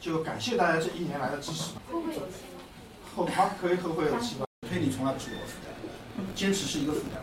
[0.00, 1.72] 就感谢大家这一年来的支持。
[1.90, 2.62] 后会有期吗？
[3.16, 4.46] 后好可以后会有期吧。
[4.68, 7.20] 推理从来不是我的负担，坚持是一个负担，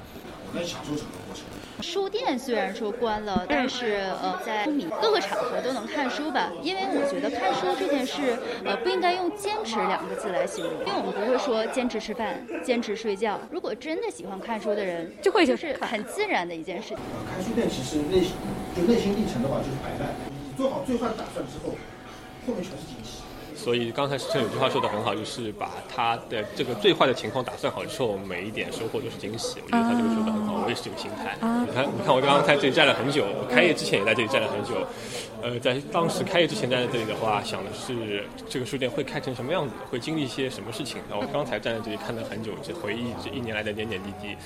[0.51, 1.43] 我在享受整个过程。
[1.81, 4.65] 书店虽然说关了，但是呃，在
[5.01, 6.49] 各个场合都能看书吧。
[6.63, 13.39] 因为我觉得看书这件事，呃，不应该用坚持两个字来形容，因为我们不会说坚持吃饭、坚持睡觉。
[13.51, 16.97] 如果真的喜欢看书的人，就会就是很自然的一件事情。
[16.97, 18.31] 呃，开书店其实内心
[18.75, 20.15] 就内心历程的话就是摆烂，
[20.47, 21.74] 你做好最坏的打算之后。
[23.55, 29.59] 所以刚才石晨有句话说的很好，就是把他的这个最坏的情况打算好之后，每一点收获都是惊喜。
[29.65, 31.35] 我觉得他这个说的很好，我也是这个心态。
[31.65, 34.85] 你看，你看我刚刚在这里站了很久，我开业之前也在这里站了很久。
[35.41, 41.01] 呃，在当时开业之前站在这里的话，想的是这个书店会开成什么样子，会经历一些什么事情。
[41.09, 44.37] 然后刚才站在这里看了很久，这回忆这一年来的点点滴滴。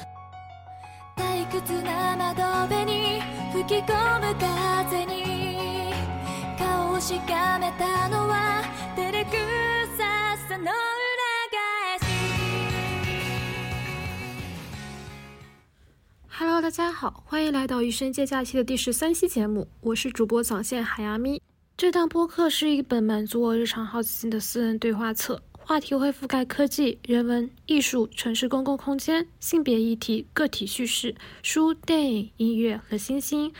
[16.28, 21.42] Hello，大家好，欢迎来到《余生借假期》的第十三期节目，我是主播早线海牙咪。
[21.78, 33.54] 这档播客是一本满足我日常好奇心的私人对话册，话题会覆盖科技、人文、艺术、城市公共空间、性别议题、个体叙事、书、电影、音乐和星星。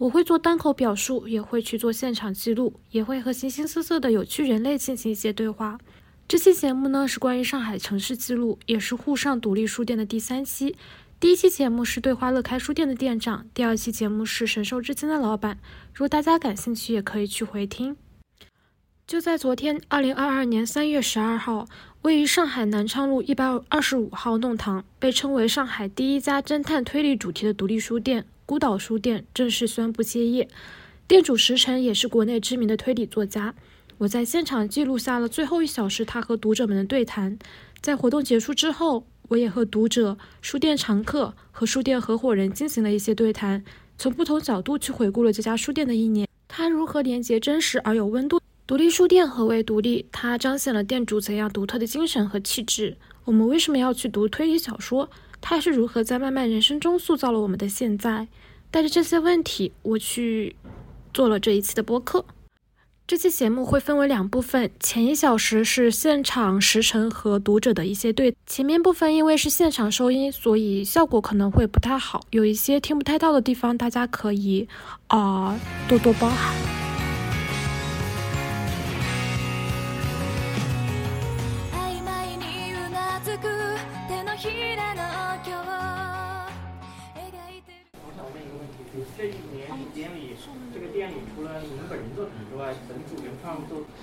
[0.00, 5.78] 我会做单口表述，也会去做现场记录，也会和形形色色的有趣人类进行一些对话。
[6.26, 10.74] 这期节目呢是关于上海城市记录，也是沪上独立书店的第三期。
[11.20, 15.58] 第一期节目是对话乐开书店的店长，第二期节目是神兽之间的老板。
[15.92, 17.94] 如果大家感兴趣，也可以去回听。
[19.06, 21.66] 就在昨天，二零二二年三月十二号，
[22.00, 28.24] 位于上海南昌路一百二十五号弄堂，被称为上海第一家侦探推理主题的独立书店。
[28.50, 30.48] 孤岛书店正式宣布歇业，
[31.06, 33.54] 店主石晨也是国内知名的推理作家。
[33.98, 37.38] 我在现场记录下了最后一小时他和读者们的对谈。
[37.80, 43.62] 在活动结束之后，我也和读者、书店常客和书店合伙人进行了一些对谈，
[43.96, 46.26] 从不同角度去回顾了这家书店的一年。
[46.48, 48.40] 它如何连接真实而有温度？
[48.66, 50.04] 独立书店何为独立？
[50.10, 52.96] 它彰显了店主怎样独特的精神和气质？
[53.26, 55.08] 我们为什么要去读推理小说？
[55.40, 58.28] 他是如何在漫漫人生中塑造了我们的现在？
[58.70, 60.54] 带着这些问题，我去
[61.12, 62.24] 做了这一期的播客。
[63.06, 74.68] 这期节目会分为两部分，前一小时是现场时辰和读者的一些对，前面部分因为是现场收音，所以效果可能会不太好，有一些听不太到的地方，大家可以
[75.08, 75.58] 啊
[75.88, 76.54] 多多包涵。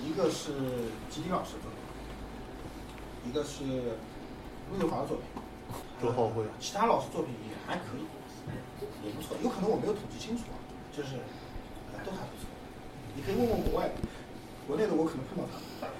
[0.06, 0.52] 一个是
[1.10, 3.64] 吉吉老师的作品，一个是
[4.72, 5.08] 陆友华的。
[5.08, 5.26] 作品，
[6.02, 8.06] 周浩辉，其他老师作品也还可以，
[9.06, 10.56] 也不错，有可能我没有统计清楚啊，
[10.96, 11.10] 就是
[12.06, 12.48] 都还不错。
[13.16, 13.96] 你可以问问国外的，
[14.68, 15.58] 国内的我可能碰到他，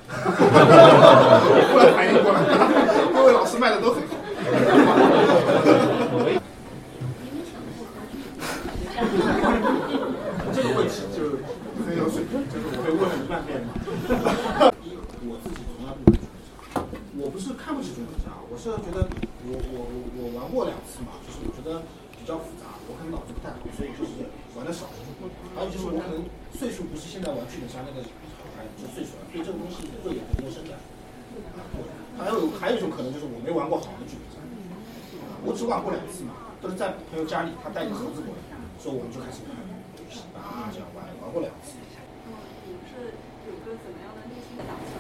[1.74, 2.38] 过来反应过来，
[3.12, 4.16] 各位老师卖的都很好。
[10.54, 11.18] 这个问题就
[11.86, 13.74] 很有水平，就是我被问了一万遍嘛。
[14.84, 14.96] 一，
[15.28, 16.18] 我自己从来不会
[17.20, 19.08] 我不是看不起中国家，我是觉得
[19.48, 21.80] 我我我我玩过两次嘛，就是我觉得
[22.20, 24.28] 比较复杂，我可能脑子不太好，所以就是
[24.60, 24.92] 玩的少。
[25.56, 28.04] 还有就是我可能岁数不是现在玩剧本杀那个
[28.60, 30.76] 哎就岁数了，对这个东西会有很陌生感。
[32.20, 34.44] 还有还有一种可能就是我没玩过好的剧本杀，
[35.48, 38.40] 我只玩过两次嘛，都是在朋友家里，他带一个盒子过来，
[38.76, 39.56] 所以我们就开始玩。
[40.36, 41.80] 啊，这样玩玩过两次。
[42.92, 43.16] 是
[43.48, 44.92] 有个怎么样的内心打算？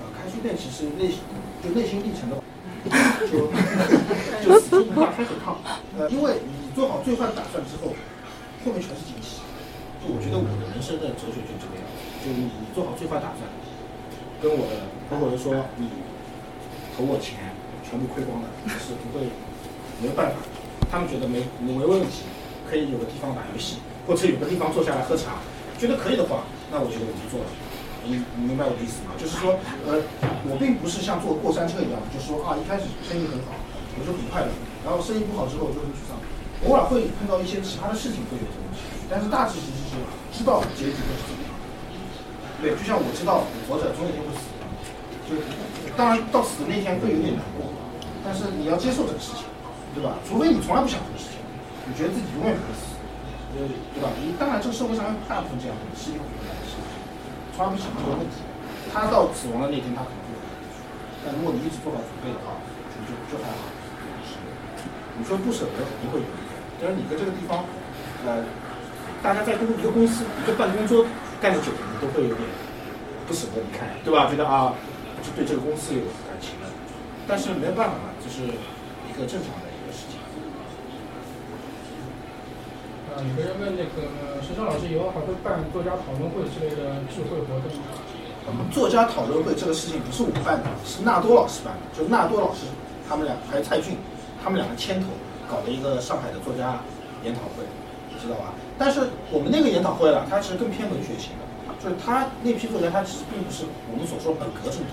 [0.00, 1.20] 呃，开书店其实内心
[1.62, 2.42] 就内心历程的，就
[4.44, 5.56] 就死猪不怕开水烫。
[5.98, 7.94] 呃，因为你做好最坏的打算之后，
[8.64, 9.40] 后面全是惊喜。
[10.02, 13.46] 就我觉得我的人生的哲学就这个样子，就你你做好最坏打算，
[14.42, 15.88] 跟我的合伙人说你
[16.96, 17.54] 投我钱
[17.86, 18.48] 全部亏光了，
[18.82, 19.30] 是不会
[20.00, 20.36] 没有办法。
[20.90, 22.26] 他们觉得没没问题，
[22.68, 23.76] 可以有个地方打游戏。
[24.04, 25.38] 或者有个地方坐下来喝茶，
[25.78, 26.42] 觉得可以的话，
[26.72, 27.46] 那我觉得我就做了。
[28.04, 29.14] 你你明白我的意思吗？
[29.14, 29.54] 就是说，
[29.86, 30.02] 呃，
[30.50, 33.54] 我并不是像坐过山车一样，就是说啊，一开始生意很好，
[33.94, 34.50] 我就很快乐，
[34.84, 36.18] 然后生意不好之后我就很沮丧。
[36.66, 39.98] 偶尔会碰到一些其他的事情会有这种情绪，但是大致其实是
[40.30, 41.50] 知道结局会是怎么样。
[42.62, 44.46] 对，就像我知道我活着总有一天会死，
[45.26, 45.34] 就
[45.98, 47.66] 当然到死的那天会有点难过，
[48.22, 49.46] 但是你要接受这个事情，
[49.94, 50.18] 对吧？
[50.26, 51.38] 除非你从来不想这个事情，
[51.86, 52.90] 你觉得自己永远不会死。
[53.52, 54.08] 对吧？
[54.16, 56.22] 你当然，这个社会上大部分这样的人是有
[57.52, 57.58] 的，是。
[57.58, 58.40] 从来不想这个问题。
[58.92, 60.36] 他到死亡的那天，他可能会，
[61.24, 62.56] 但如果你一直做好准备的话，
[63.04, 63.68] 就就还好。
[65.16, 66.26] 你说不舍得肯定会有，
[66.80, 67.64] 但是你跟这个地方，
[68.24, 68.44] 呃，
[69.22, 71.04] 大家在公一个公司一个办公桌
[71.40, 72.48] 干了久了，你都会有点
[73.28, 74.28] 不舍得离开，对吧？
[74.28, 74.72] 觉得啊，
[75.22, 76.68] 就对这个公司有感情了，
[77.28, 79.71] 但是没有办法嘛，这是一个正常的
[83.20, 87.92] 有个人问那个石生老师以后还会办作家讨论会之类的聚会活动吗？
[88.46, 92.64] 我们作家讨论会这个事情不是我办的，是纳多老师办的，就纳多老师
[93.08, 93.98] 他们俩还有蔡骏，
[94.42, 95.08] 他们两个牵头
[95.48, 96.80] 搞的一个上海的作家
[97.22, 97.62] 研讨会，
[98.16, 98.54] 知道吧？
[98.78, 101.44] 但是我们那个研讨会啊，它其实更偏文学型的，
[101.78, 104.86] 就是他那批作家，他其实并不是我们所说本格这么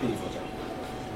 [0.00, 0.40] 推理作家，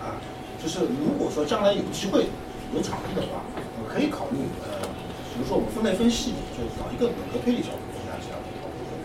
[0.04, 0.20] 啊，
[0.62, 2.28] 就是如果说将来有机会
[2.74, 3.42] 有场地的话，
[3.80, 4.86] 我可以考虑呃，
[5.32, 9.00] 比如说我们分类分细，就搞一个本科推理角度大家这样的讨论会。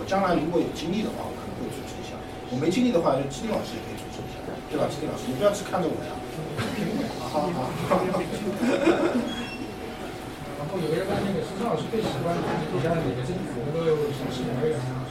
[0.00, 2.16] 我将来如果有精力的话，我可能会组织一下；
[2.48, 4.40] 我没精力的话，就基丁老师也可以组织一下，
[4.72, 4.88] 对吧？
[4.88, 6.16] 基丁老师，你不要只看着我呀。
[7.20, 8.00] 好好好。
[10.58, 13.44] 然后有个人问那个石生老师最喜欢自己作家的哪个经典？
[13.52, 15.04] 能够详细聊一聊吗？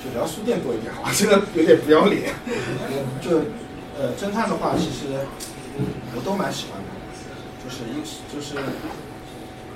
[0.00, 2.32] 就聊书店多一点好吧，这个有点不要脸。
[3.20, 3.44] 就
[3.98, 5.26] 呃，侦探的话，其实
[6.14, 6.88] 我都蛮喜欢的，
[7.62, 8.00] 就是一
[8.32, 8.54] 就是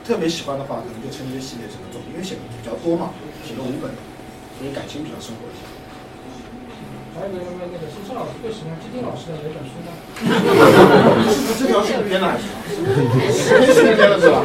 [0.04, 3.10] 特别喜欢的话，可能就陈杰系列这个作品，因为写的比较多嘛，
[3.46, 3.90] 写了五本，
[4.58, 5.62] 所以感情比较深厚一些。
[7.14, 9.92] 还有一个人问那个石生老师最喜欢基丁老师的哪本书呢？
[11.30, 12.48] 是这条是你编的还是？
[13.70, 14.42] 是你编的是吧？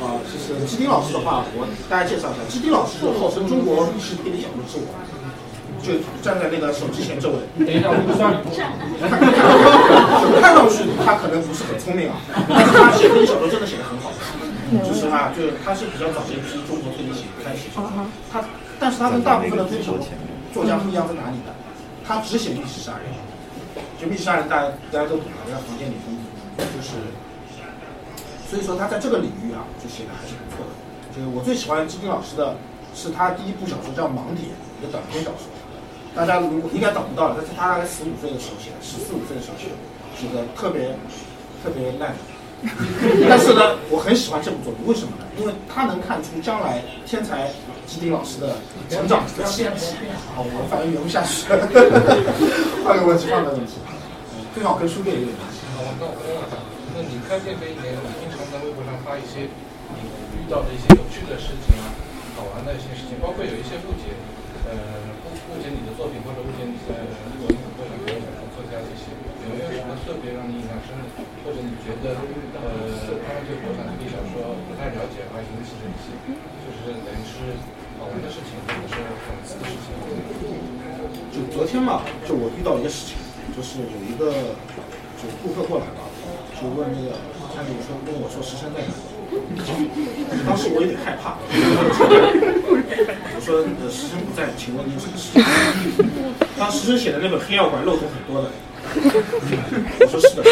[0.00, 4.94] 啊，就是基丁老师的话，我大家介绍一下，基丁老师是号称中国历史推理小说之王，
[5.82, 7.34] 就站在那个手机前这位。
[7.58, 8.54] 等一下，我不算你。
[10.40, 12.16] 看上去他可能不是很聪明啊，
[12.48, 14.10] 但是他写推理小说真的写的很好，
[14.84, 17.88] 就是啊，就是他是比较早的一批中国推理写开始写的，
[18.32, 18.44] 他，
[18.78, 20.04] 但是他跟大部分的推理小说
[20.52, 21.52] 作家不一样在哪里呢？
[22.04, 23.06] 他只写历史杀人，
[24.00, 26.12] 就密室杀人大家大家都懂的，在房间里疯，
[26.58, 26.98] 就是，
[28.50, 30.72] 所以说他在这个领域啊，就写的还是不错的。
[31.14, 32.56] 就是我最喜欢基丁老师的
[32.94, 34.48] 是他第一部小说叫《盲点》，
[34.80, 35.46] 一个短篇小说。
[36.14, 39.76] 大家如果应该找不到了，但是他大概十五岁的时候写的，十四五岁的时候写的，
[40.22, 40.94] 写的特别
[41.64, 42.14] 特别烂。
[43.26, 45.26] 但是呢，我很喜欢这部作品，为什么呢？
[45.34, 47.50] 因为他能看出将来天才
[47.90, 48.54] 基丁老师的
[48.86, 49.98] 成长的气息。
[50.30, 51.50] 好，我反正圆不下去。
[52.86, 53.82] 换个问题，换个问题，
[54.54, 55.66] 最好跟书店有点关系。
[55.74, 56.54] 好，那我问下，
[56.94, 59.50] 那你开店这一年，你经常在微博上发一些
[59.98, 60.06] 你
[60.38, 61.90] 遇到的一些有趣的事情啊，
[62.38, 64.14] 好玩的一些事情，包括有一些误解，
[64.70, 64.78] 呃，
[65.26, 66.94] 误误解你的作品或者误解你的
[67.42, 68.22] 作品或者别人
[68.54, 69.10] 作家这些，
[70.00, 71.04] 特别让你印象深的，
[71.44, 72.16] 或者你觉得
[72.56, 72.60] 呃
[73.24, 76.16] 他们对国产推理小说不太了解而引起的一些，
[76.64, 77.56] 就是等于是
[78.00, 79.92] 好玩的事情或者是讽刺的事情？
[81.32, 83.16] 就昨天嘛，就我遇到一个事情，
[83.56, 84.32] 就是有一个
[85.20, 86.08] 就顾客过来嘛，
[86.56, 87.16] 就问那个
[87.54, 88.98] 餐主说跟我说石生在哪里，
[90.46, 91.36] 当时我有点害怕，
[93.34, 95.42] 我说呃石生不在，请问你有什么事情？
[96.58, 98.50] 当时生写的那本黑药馆漏洞很多的，
[100.00, 100.42] 我说是的，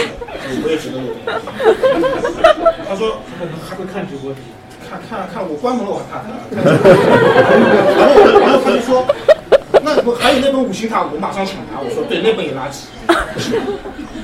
[0.63, 1.31] 我也觉得漏洞很
[2.01, 2.85] 多。
[2.89, 3.19] 他说
[3.69, 4.33] 还会看直播。
[4.89, 6.35] 看看看我关门了我还看他，
[7.95, 8.11] 然后
[8.41, 9.07] 然后他就说。
[9.83, 11.81] 那我还有那本五星卡，我马上抢答。
[11.81, 12.91] 我说对，那本也垃圾。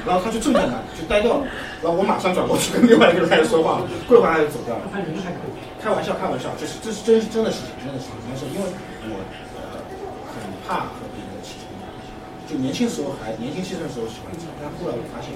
[0.05, 1.47] 然后他就正在那，就呆掉了。
[1.81, 4.83] 然后我马上转过去跟另外一个人开始说话，过一会儿他就走掉了。
[5.81, 8.19] 开玩笑，开玩笑，这是这是真是真的事情，真的事情。
[8.27, 8.67] 但是因为
[9.07, 9.17] 我
[9.55, 9.79] 呃
[10.35, 10.91] 很怕，
[12.47, 15.35] 就年轻时候还年轻气盛的时候喜欢这样，但后来我发现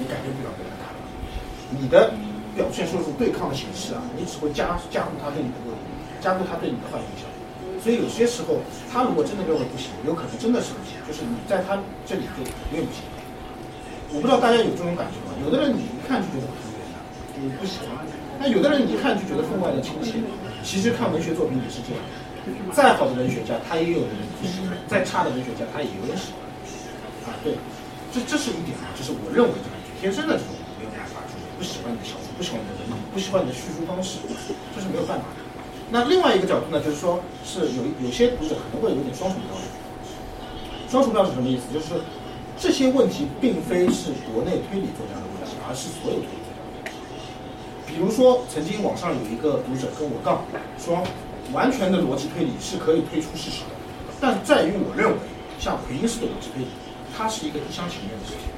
[0.00, 0.98] 你改变不了别人看法，
[1.68, 2.10] 你的
[2.56, 5.84] 表现说出对抗的形式啊，你只会加加固他对你的恶意，
[6.24, 7.28] 加固他对你的坏影响。
[7.84, 8.56] 所以有些时候，
[8.90, 11.76] 他如果真的认为不行，有可能真的是不行，就是你在他
[12.08, 12.40] 这里就
[12.72, 13.04] 永远不行。
[14.10, 15.36] 我不知道大家有这种感觉吗？
[15.44, 16.96] 有的人你一看就觉得不投缘的，
[17.36, 18.00] 你不喜欢；
[18.40, 20.16] 那有的人一看就觉得分外的亲切。
[20.64, 22.00] 其实看文学作品也是这样，
[22.72, 24.10] 再好的文学家他也有人
[24.40, 26.45] 不喜欢，再差的文学家他也有人喜欢。
[27.42, 27.54] 对，
[28.12, 34.18] 这这是一点啊，就是我认为这个天生的这种没有办法，就是不喜欢你的小说，不喜欢你的文笔，不喜欢你的叙述方式，
[34.74, 35.44] 这是没有办法的。
[35.90, 39.64] 那另外一个角度呢，就是说，是有有些读者可能会有点双重标准。
[40.90, 41.70] 双重标准什么意思？
[41.72, 41.94] 就是
[42.58, 46.90] 这些问题并非是国内推理作家的问题，而是所有推理作家的问题。
[47.86, 50.42] 比如说，曾经网上有一个读者跟我杠
[50.78, 51.02] 说，
[51.52, 53.74] 完全的逻辑推理是可以推出事实的，
[54.20, 55.16] 但在于我认为，
[55.58, 56.68] 像奎因式的逻辑推理，
[57.16, 58.52] 它是一个一厢情愿的事情。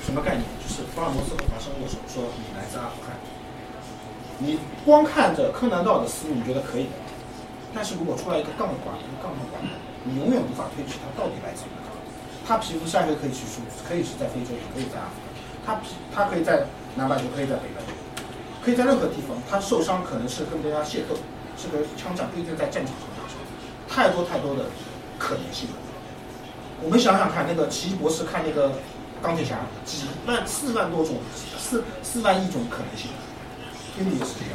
[0.00, 0.44] 什么概念？
[0.64, 3.12] 就是福尔摩斯和华生握手，说你来自阿富汗。
[4.38, 6.96] 你光看着柯南道尔的思路，你觉得可以的，
[7.74, 9.60] 但是如果出来一个杠管，一个杠管，
[10.04, 11.84] 你永远无法推取它到底来自于哪。
[12.48, 15.28] 它皮肤下一个可以去输，可以是在非洲，也可以在阿富汗。
[15.66, 16.64] 它皮，它可以在
[16.96, 17.92] 南半球，可以在北半球，
[18.64, 19.36] 可以在任何地方。
[19.44, 21.12] 它受伤可能是跟别人械斗，
[21.60, 23.36] 是个枪战，不一定在战场上发生。
[23.84, 24.64] 太多太多的
[25.18, 25.76] 可能性了。
[26.82, 28.72] 我们想想看，那个奇异博士看那个
[29.20, 31.16] 钢铁侠，几万、四万多种、
[31.58, 33.10] 四四万亿种可能性。
[33.96, 34.46] 天敌也是这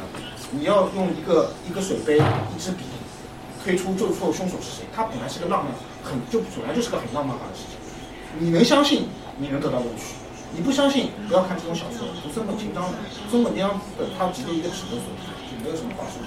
[0.52, 2.84] 你要用一个一个水杯、一支笔，
[3.62, 4.88] 推出最后凶手是谁？
[4.96, 5.68] 它本来是个浪漫，
[6.02, 7.76] 很就本来就是个很浪漫化的事情。
[8.40, 9.04] 你能相信，
[9.36, 10.16] 你能得到乐趣；
[10.56, 12.96] 你不相信，不要看这种小说，读松本清张的、
[13.30, 15.12] 松本清张的，他直接一个纸的所
[15.44, 16.24] 就没有什么话说，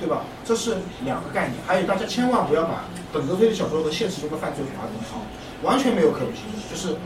[0.00, 0.24] 对吧？
[0.44, 1.60] 这是两个概念。
[1.66, 5.20] 还有大家千万不要把本格推理小说和现实中的犯罪划等号，
[5.62, 6.48] 完全没有可比性。
[6.70, 6.96] 就是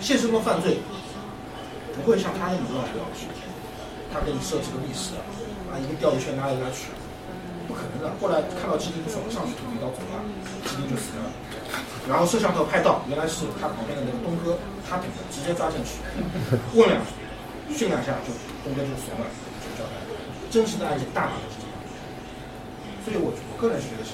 [0.00, 0.78] 现实中的犯罪
[1.96, 3.26] 不会像他那么乱来去。
[4.14, 5.18] 他给你设置个密室，
[5.66, 6.94] 啊，一个钓鱼圈拉来拉去，
[7.66, 8.06] 不可能的。
[8.22, 10.22] 后来看到基丁不爽，上去捅一刀走了，
[10.62, 11.26] 基丁就死了。
[12.06, 14.54] 然后摄像头拍到，原来是他旁边的那个东哥，
[14.86, 15.98] 他顶着，直接抓进去，
[16.78, 18.30] 问两句，训两下就
[18.62, 19.26] 东哥就怂了，
[19.58, 19.98] 就交代。
[20.46, 21.53] 真实的案件大码都是这样。
[23.04, 24.12] 所以我我个人觉得是。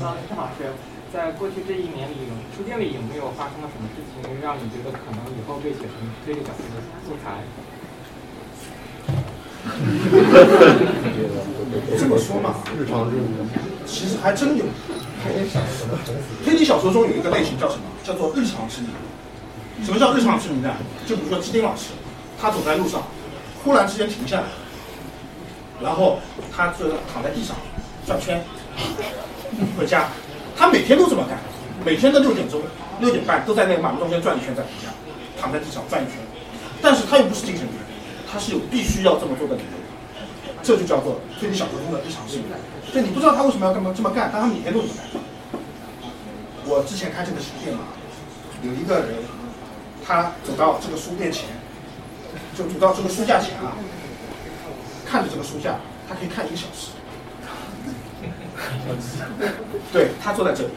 [0.00, 0.72] 那郑老师。
[1.12, 2.16] 在过去这一年里，
[2.56, 5.92] 书店里有没有发生了什么事情，让你觉得可能以后被写成
[6.24, 7.44] 推理小说的素材？
[11.98, 13.28] 这么说嘛，日常任务，
[13.84, 14.64] 其实还真有。
[16.42, 17.82] 推理小说中有一个类型叫什么？
[18.02, 18.88] 叫做日常之谜。
[19.84, 20.74] 什么叫日常之谜呢？
[21.06, 21.90] 就比如说基丁老师，
[22.40, 23.02] 他走在路上，
[23.62, 24.46] 忽然之间停下来，
[25.82, 26.18] 然后
[26.54, 27.56] 他就躺在地上
[28.06, 28.42] 转圈
[29.76, 30.08] 回家。
[30.56, 31.38] 他每天都这么干，
[31.84, 32.60] 每天的六点钟、
[33.00, 34.88] 六点半都在那个马路中间转一圈再回家，
[35.40, 36.16] 躺在地上转一圈。
[36.80, 37.76] 但是他又不是精神病，
[38.30, 39.78] 他是有必须要这么做的理由。
[40.62, 42.38] 这就叫做推理小说中的日常事。
[42.94, 45.22] 就你不知道他为什么要这么这么干，但他每天都这么干。
[46.66, 47.80] 我之前开这个书店嘛，
[48.62, 49.14] 有一个人，
[50.06, 51.46] 他走到这个书店前，
[52.56, 53.74] 就走到这个书架前啊，
[55.12, 55.76] 看着这个书架，
[56.08, 56.88] 他可以看一个小时。
[59.92, 60.70] 对他坐在这里，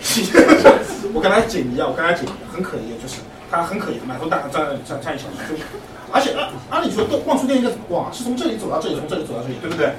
[1.16, 5.64] 我跟他解谜啊，我跟他解谜，很可疑，就是他很可疑，满头大汗站站站一小时，就
[6.12, 8.12] 而且按按理说都逛书店应该怎么逛啊？
[8.12, 9.94] 是从这里走到这里，从这里走到这里，对不对？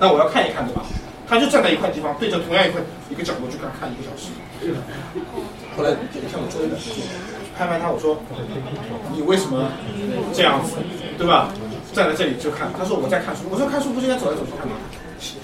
[0.00, 0.80] 那我要看一看，对吧？
[1.28, 4.32] 他就站在一块地方，对着同样一块一个角度去看看一个小时。
[5.76, 6.76] 后来有一天我追的，
[7.58, 8.16] 拍拍他，我说
[9.12, 9.68] 你为什么
[10.32, 10.76] 这样子，
[11.18, 11.52] 对吧？
[11.94, 14.74] 站在这里就看，他说我在看书，我说看书不是应该走来走去看吗？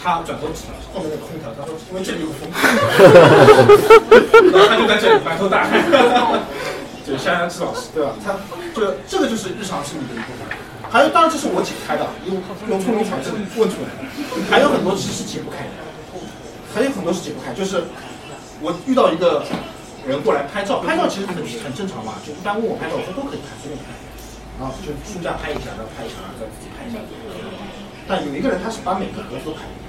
[0.02, 2.44] 他转头指了后面那个空调，他说：“因为这里有风。”
[4.52, 5.80] 然后他就在这里埋头大汗，
[7.06, 8.12] 就香香吃老师，对吧？
[8.20, 8.34] 他
[8.74, 10.44] 就这个就是日常生活的一部分。
[10.90, 12.36] 还有，当然这是我解开的，用
[12.68, 14.04] 用聪明才智问出来的。
[14.50, 15.72] 还有很多其实是解不开的，
[16.74, 17.54] 还有很多是解不开。
[17.54, 17.80] 就是
[18.60, 19.46] 我遇到一个
[20.04, 23.96] 人过来拍照，拍照其实很很正常嘛，就一般问我拍照，我说都可以拍，随便拍。
[24.60, 27.00] 啊就书架拍一下，然后拍一下，然后再自己拍一下。
[28.06, 29.88] 但有一个人，他是把每个格子都拍一遍，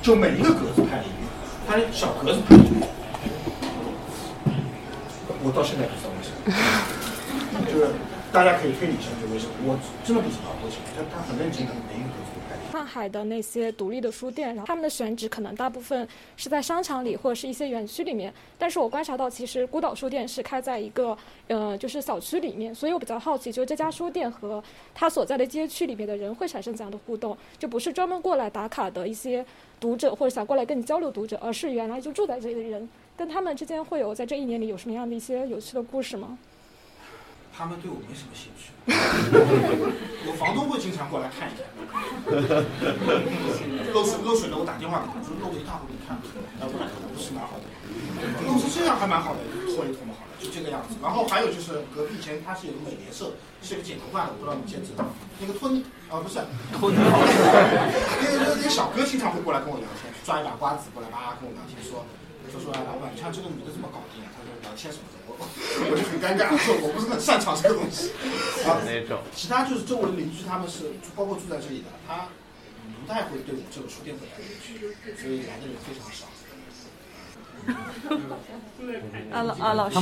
[0.00, 1.28] 就每一个格子拍了一遍，
[1.68, 2.88] 他连小格子拍一遍。
[5.44, 6.48] 我到现在不知道为什么，
[7.66, 7.90] 就是
[8.32, 10.86] 大家可以推理一下，就为什么，我真的不知道为什么。
[10.94, 12.21] 他他很认真的每一个格。
[12.72, 18.32] 上海的那些独立的书店，然后他们的选址可能大部分是在商场里或者是一些园区里面。
[18.58, 21.16] 但是我观察到，其实孤岛书店是开在一个
[21.48, 22.74] 呃，就是小区里面。
[22.74, 24.64] 所以我比较好奇，就这家书店和
[24.94, 27.36] 他所在的街区里面的人会产生怎样的互动？
[27.58, 29.44] 就不是专门过来打卡的一些
[29.78, 36.38] 读者，或者想过来跟你交流读者，而是原来就住在这里的人，跟他们之间会有在这一年里有什么样的一些有趣的故事吗？
[37.52, 38.72] 他们对我没什么兴趣，
[40.26, 41.68] 我房东会经常过来看一看，
[43.92, 46.72] 漏水漏水了，我打电话给他说漏的一塌糊涂，你看，啊不
[47.12, 47.64] 不是蛮好的，
[48.48, 50.96] 漏成这样还蛮好的，拖也拖不好的，就这个样子。
[51.04, 55.04] 然后还有就是隔壁以前他是有个美联社，是个剪头发的，我不知道你知不知道，
[55.38, 56.40] 那个托尼啊不是。
[56.72, 62.02] 托尼，那个那个小哥经常会过来跟我聊天，抓一把瓜子过来叭跟我聊天，说
[62.48, 65.21] 就说老板，你看这个女的怎么搞定，他说聊天什么的。
[65.90, 68.10] 我就很尴尬，说我不是很擅长这个东西。
[68.66, 69.20] 啊，那种。
[69.34, 72.28] 其他就是周围的邻居，他们是包括住在这里的，他
[73.04, 76.26] 不太会对我们这个书店会感兴趣，所以来的人非常少。
[79.32, 79.96] 啊老啊老师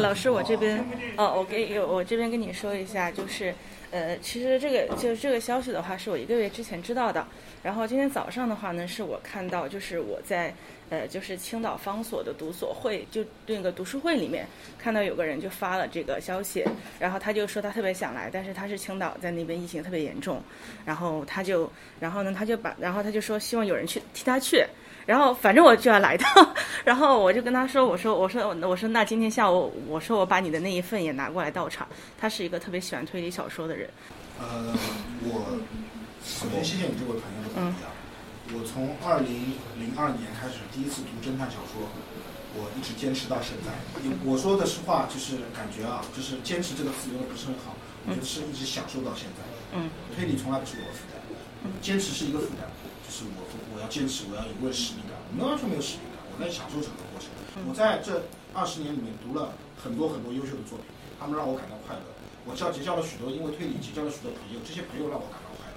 [0.00, 0.84] 老师，我这边
[1.16, 3.54] 哦，我给我这边跟你说一下，就是
[3.96, 7.26] 呃，其实这个就是这个消息的话，是我一个月之前知道的。
[7.62, 10.52] 然后今天早上的话呢，是我看到，就是我在
[10.90, 14.46] 呃，就是青岛方所的读所会，就那个读书会里面
[14.78, 16.62] 看到有个人就发了这个消息，
[16.98, 20.42] 然后他就说他特别想来，但是他是青岛在那边疫情特别严重，
[20.84, 24.62] 然后他就然后呢他就把然后他就说希望有人去替他去。
[25.06, 26.24] 然后反正我就要来的，
[26.84, 31.86] 然后我就跟他说，我说我说我说那今天下午我说我把你的那一份也拿过来到场。
[32.20, 33.88] 他是一个特别喜欢推理小说的人。
[34.40, 34.74] 呃，
[35.22, 35.62] 我
[36.24, 37.94] 首先谢谢你这位朋友的鼓励啊。
[38.52, 41.86] 我从二零零二年开始第一次读侦探小说，
[42.54, 43.70] 我一直坚持到现在。
[44.24, 47.74] 我说的实话就是感觉啊，就是坚持这个词用的不是很好，
[48.06, 49.42] 我觉得是一直享受到现在。
[49.78, 49.88] 嗯。
[50.14, 51.18] 推理从来不是我的负担，
[51.80, 52.66] 坚持是一个负担。
[53.06, 53.46] 就是我
[53.76, 55.12] 我要坚持，我要有一份使命感。
[55.28, 57.28] 我们完全没有使命感，我在享受整个过程。
[57.68, 58.24] 我在这
[58.56, 60.88] 二十年里面读了很多很多优秀的作品，
[61.20, 62.08] 他们让我感到快乐。
[62.48, 65.68] 我交结交了许多因为推理结交了许多朋友，这些朋友让我感到快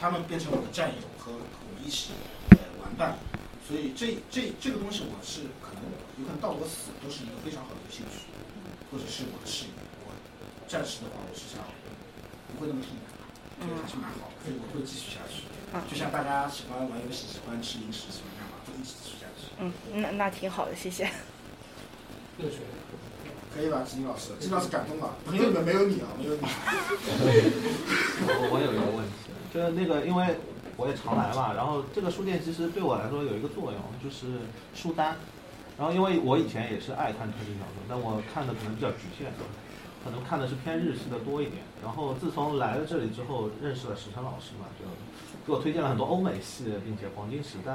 [0.00, 2.16] 他们变成我的战友和我们一起
[2.80, 3.20] 玩伴。
[3.68, 5.84] 所以这这这个东西我是可能
[6.16, 8.24] 有可能到我死都是一个非常好的兴趣，
[8.88, 9.76] 或者是我的事业。
[10.00, 10.16] 我
[10.64, 11.60] 暂时的话我是想
[12.48, 13.12] 不会那么拼的，
[13.60, 15.44] 所以还是蛮好，所以我会继续下去。
[15.90, 19.52] 就像大家喜欢玩游戏、喜欢吃零食、喜欢干嘛，就一起吃下去。
[19.60, 19.72] 嗯，
[20.02, 21.04] 那那挺好的，谢谢。
[22.38, 22.58] 热血，
[23.54, 24.32] 可以吧，金老师？
[24.40, 26.40] 金老师感动了，朋友们没有你啊，没有你。
[28.22, 30.36] 我我有一个问题，就是那个，因为
[30.76, 34.26] 我也常来嘛，然后这个书店其实对我来说有一个作用，就是
[34.74, 35.16] 书单。
[35.76, 39.30] 然后因为我以前也是爱看推理小说，但我看的可能比较局限，
[40.02, 41.62] 可能看的是偏日系的多一点。
[41.82, 44.86] 然后自从来了这里之后，认识了史晨老师嘛，就。
[45.48, 47.74] 给我推荐了很多欧美系，并且黄金时代，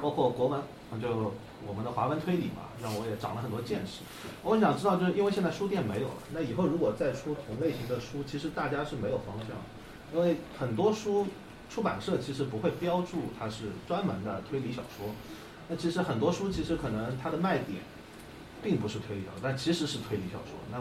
[0.00, 0.58] 包括国文，
[0.98, 1.30] 就
[1.66, 4.00] 我们的华文推理嘛，让我也长了很多见识。
[4.42, 9.48] 我想知道，就是因为现在书店没有了，那以后如果再出同类型的书，其实大家是没有方向，
[10.14, 11.26] 因为很多书
[11.68, 15.06] 出版社其实不会标注它是专门的推理小说。
[15.68, 17.82] 那其实很多书其实可能它的卖点
[18.62, 20.56] 并不是推理小说，但其实是推理小说。
[20.72, 20.80] 那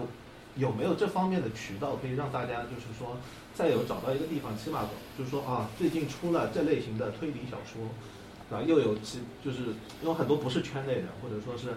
[0.59, 3.17] 有没有这方面的渠道可以让大家就是说？
[3.55, 4.87] 再有找到一个地方，起码
[5.17, 7.81] 就是说啊，最近出了这类型的推理小说，
[8.49, 8.63] 对吧？
[8.65, 11.75] 又有其就是因为很多不是圈内的，或者说 是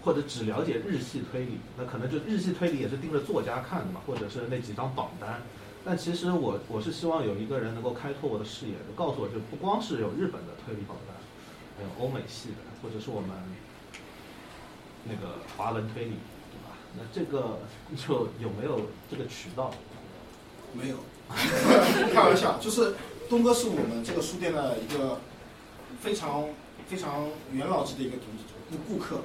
[0.00, 5.42] 或者只了解日系推理，那可能就日系推理也是盯着作家看的嘛，或者是那几张榜单。
[5.84, 11.14] 但其实我我是希望有一个人能够开拓我的视野，告诉我就不光是有日本的推理榜单，
[11.76, 13.30] 还有欧美系的，或者是我们
[15.04, 16.14] 那个华文推理，
[16.98, 17.60] 那这个
[17.96, 19.70] 就有没有这个渠道？
[20.74, 20.96] 没有。
[22.12, 22.94] 开玩笑，就是
[23.28, 25.18] 东哥是我们这个书店的一个
[26.00, 26.44] 非常
[26.88, 28.24] 非常元老级的一个读
[28.70, 29.20] 顾顾客。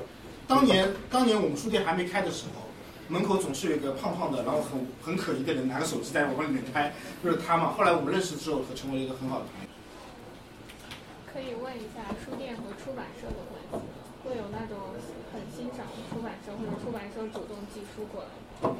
[0.47, 2.67] 当年当年我们书店还没开的时候，
[3.07, 7.71] 门口总是有一个胖胖的，然后很很可疑的人拿个手机在我们里面拍，就是他嘛。
[7.71, 9.69] 后来我们认识之后，他成为了一个很好的朋友。
[11.31, 13.87] 可以问一下书店和出版社的关系，
[14.23, 14.77] 会有那种
[15.33, 15.81] 很欣赏
[16.13, 18.29] 出版社或者出版社主动寄书过来？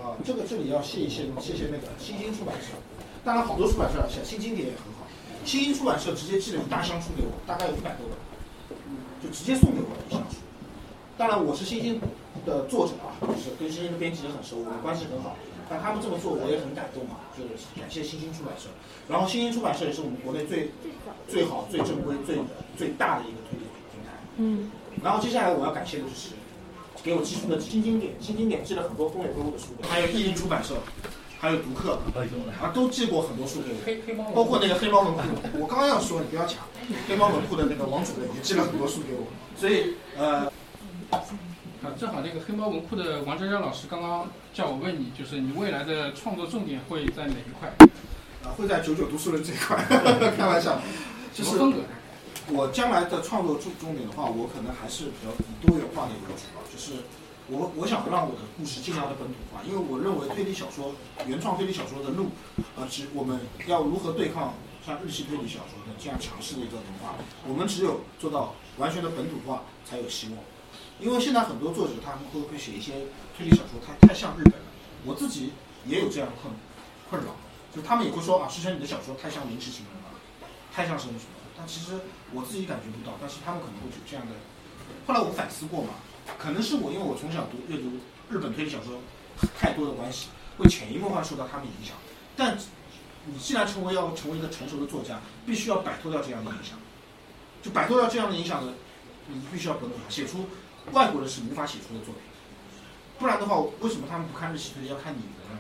[0.06, 2.78] 啊，这个这里要谢一谢谢谢那个新星出版社。
[3.26, 5.08] 当然，好多出版社，像新经典也很好。
[5.44, 8.78] 新兴出版社直接寄了一大箱书给我，大概有一百多本，
[9.24, 10.38] 就直接送给我了一箱书。
[11.18, 12.00] 当然，我是新星
[12.46, 15.36] 的作者啊，就是跟新星的编辑也很熟，我们关系很好。
[15.70, 18.70] 但他们这么做，我也很感动嘛，就是感谢新星出版社。
[19.10, 20.70] 然后，新星出版社也是我们国内最
[21.28, 22.38] 最好、最正规、最
[22.78, 24.12] 最大的一个推理平台。
[24.38, 24.72] 嗯。
[25.02, 26.36] 然后接下来我要感谢的就是
[27.04, 30.76] 给我寄书的新经典，新经典寄了很多风味多的书，还有译林出版社。
[31.39, 32.00] 还有读客
[32.62, 33.74] 啊，都寄过很多书给
[34.16, 35.20] 我，包括那个黑猫文库。
[35.60, 36.63] 我刚刚要说，你不要抢。
[37.06, 39.28] 黑猫文库的那个王主任也寄了很多书给我，
[39.60, 40.50] 所以呃，
[41.10, 47.68] 啊，正好那个黑猫文库的王娇娇老师刚刚叫我问你，就是你未来的创作重点会在哪一块？
[48.42, 49.76] 啊，会在九九读书人这一块。
[50.38, 50.80] 开玩笑，
[51.34, 51.58] 就是
[52.51, 57.03] 我将来的创作重重点的话，我可能还是比较以多元化的一个主啊，就是。
[57.49, 60.95] 我我想让我的故事尽量的本土化，因为我认为推理小说
[61.27, 62.32] 原创推理小说的路，
[62.77, 70.38] 呃，只我们要如何对抗像日系推理小说的这样强势的一个文化，我们只有做到完全的本土化才有希望。
[71.01, 72.93] 因为现在很多作者他们会会写一些
[73.38, 74.65] 推理小说，太太像日本了。
[75.03, 75.51] 我自己
[75.86, 76.53] 也有这样的困
[77.10, 77.36] 困扰，
[77.75, 80.17] 就他们也会说啊，师兄你的小说太像明治情人了，
[80.73, 81.42] 太像什么什么。
[81.67, 81.99] 其实
[82.32, 84.34] 我自己感觉不到，但是他们可能会有这样的。
[85.06, 85.95] 后来我反思过嘛。
[86.39, 87.91] 可能是我，因为我从小读阅读
[88.30, 88.95] 日本推理小说
[89.60, 91.97] 太多的关系，会潜移默化受到他们影响。
[92.38, 92.58] 但
[93.26, 96.80] 你既然成为要成为一个成熟的作家，必须要摆脱掉这样的影响。
[97.62, 98.71] 就摆脱掉这样的影响的，
[99.28, 100.45] 你必须要本土化，写出
[100.93, 102.23] 外国人是无法写出的作品。
[103.19, 105.60] 不然的话，为什么他们不看日系推理，要看你的呢？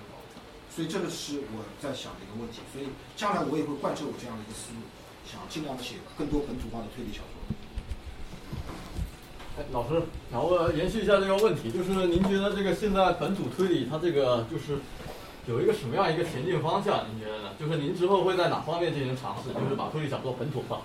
[0.73, 2.61] 所以这个是我在想的一个问题。
[2.71, 2.87] 所以
[3.17, 4.79] 将来我也会贯彻我这样的一个思路，
[5.25, 7.27] 想尽量的写更多本土化的推理小说。
[9.57, 14.79] 哎，老师，然后延续一下这个问题，就是您觉得这个现在本土推理它这个就是
[15.45, 17.05] 有一个什么样一个前进方向？
[17.09, 17.51] 您觉得呢？
[17.59, 19.53] 就是您之后会在哪方面进行尝试？
[19.53, 20.81] 就是把推理小说本土化。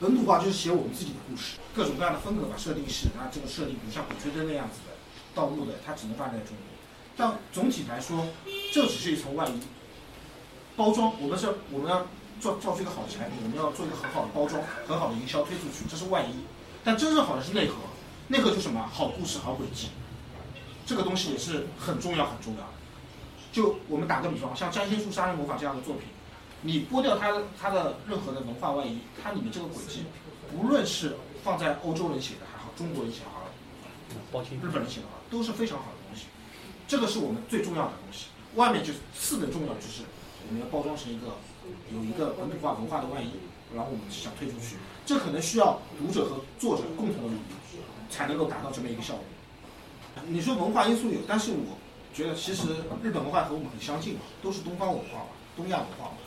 [0.00, 4.94] 本土化就是写我们自己的故事，各种各样的风格吧，设定是啊，这个设定比如像《鬼吹灯》那样子的，
[5.34, 6.66] 盗墓的，它只能发生在中国。
[7.16, 8.26] 但总体来说，
[8.72, 9.60] 这只是一层外衣。
[10.76, 12.06] 包装，我们是我们要
[12.40, 16.34] 做造出一个好的产品，我们要做一个很好的包装，很好的营销推出去，这是外衣。
[16.84, 17.74] 但真正好的是内核，
[18.28, 18.88] 内核就是什么？
[18.92, 19.88] 好故事、好轨迹，
[20.86, 22.68] 这个东西也是很重要、很重要的。
[23.52, 26.04] 就我们打个比方，像《占星术杀人魔法》这样的作品，
[26.62, 30.04] 你剥掉它的它的任何的文化外衣，它里面这个轨迹，
[30.50, 36.26] 不论是放在欧洲人写的还好，中国人写的好，日本人写的好，都是非常好的东西。
[36.86, 38.26] 这个是我们最重要的东西。
[38.54, 40.02] 外面就是次的重要，就是
[40.48, 41.36] 我们要包装成一个
[41.92, 43.30] 有一个本土化文化的外衣，
[43.74, 44.76] 然后我们想推出去。
[45.06, 49.22] 这可能需要读者和作者共同的努力，才能够达到这么一个效果。
[50.26, 51.78] 你说文化因素有，但是我
[52.12, 52.68] 觉得其实
[53.02, 56.18] 日本文化和我们很相近嘛，都是东方文化嘛，东亚文化嘛。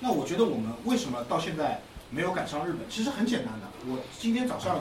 [0.00, 1.80] 那我觉得我们为什么到现在
[2.10, 2.80] 没有赶上日本？
[2.88, 4.80] 其实很简单的，我今天早上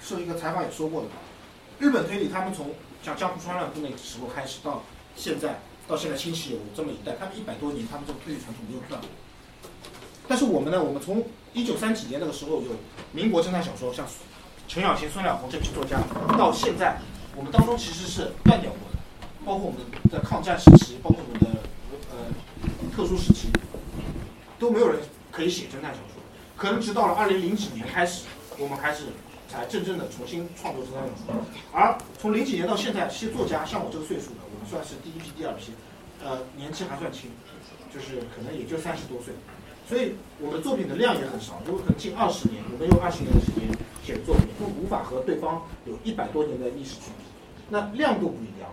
[0.00, 1.14] 受一个采访也说过的嘛。
[1.78, 2.70] 日本推理他们从
[3.02, 4.82] 像江户川乱步那个时候开始到
[5.16, 9.08] 现在，到现在清洗有这么一代，他们一百多年，他们这个推理传统没有断过。
[10.28, 12.68] 但是我们呢，我们从一九三几年那个时候有
[13.12, 14.06] 民国侦探小说，像
[14.68, 15.98] 陈小青、孙了红这批作家，
[16.38, 16.98] 到现在
[17.34, 18.98] 我们当中其实是断掉过的，
[19.44, 21.60] 包括我们的抗战时期，包括我们的
[22.10, 22.16] 呃
[22.94, 23.48] 特殊时期，
[24.58, 25.00] 都没有人
[25.32, 26.22] 可以写侦探小说。
[26.56, 28.26] 可能直到了二零零几年开始，
[28.58, 29.04] 我们开始
[29.48, 31.42] 才真正的重新创作侦探小说。
[31.72, 35.72] 而从零几年到现在，这些作家像我这个岁数的，我们算是第一批、第二批，
[36.22, 37.30] 呃，年纪还算轻，
[37.92, 39.34] 就是可能也就三十多岁。
[39.88, 43.66] 所以我们作品的量也很少，因为可能近二十年，我们用二十年的时间
[44.04, 47.26] 写的作品，都无法和对方有一百多年的历史去比。
[47.68, 48.70] 那亮度不一样，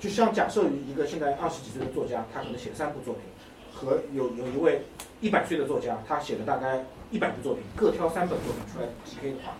[0.00, 3.24] 就像假设于一个现在二十几岁的作家，他可能写三部作品，
[3.72, 4.80] 和有有一位
[5.20, 9.52] 一百岁的作家，他写了大概一百部作品，各挑三本作品出来 PK 的话，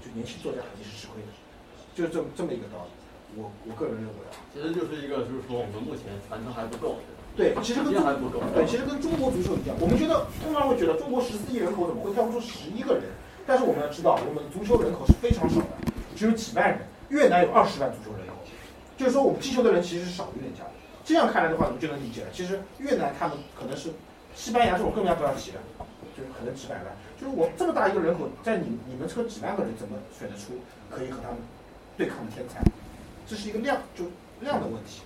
[0.00, 1.28] 就年轻作家肯定是吃亏的，
[1.94, 2.90] 就是这么这么一个道理。
[3.36, 6.96] 我我个人认为啊，其实就是一个就是说我们目前传承还不够。
[7.36, 7.92] 对，其实跟。
[7.92, 13.04] 对，其实跟中国足球一样，我们觉得通常会觉得中国十四亿人口怎么会挑不出十一个人？
[13.46, 15.66] 但是我们要知道，我们足球人口是非常少的，
[16.14, 16.78] 只有几万人。
[17.08, 18.34] 越南有二十万足球人口，
[18.96, 20.70] 就是说我们踢球的人其实是少于人家的。
[21.04, 22.28] 这样看来的话，你们就能理解了。
[22.32, 23.90] 其实越南他们可能是
[24.34, 25.60] 西班牙这种更加不要提了，
[26.16, 26.84] 就是可能几百万。
[27.20, 30.54] 就是我这么大一个人口，在你你们这几万个人怎么选得出
[30.90, 31.38] 可以和他们
[31.96, 32.62] 对抗的天才？
[33.26, 34.04] 这是一个量就
[34.40, 35.02] 量的问题。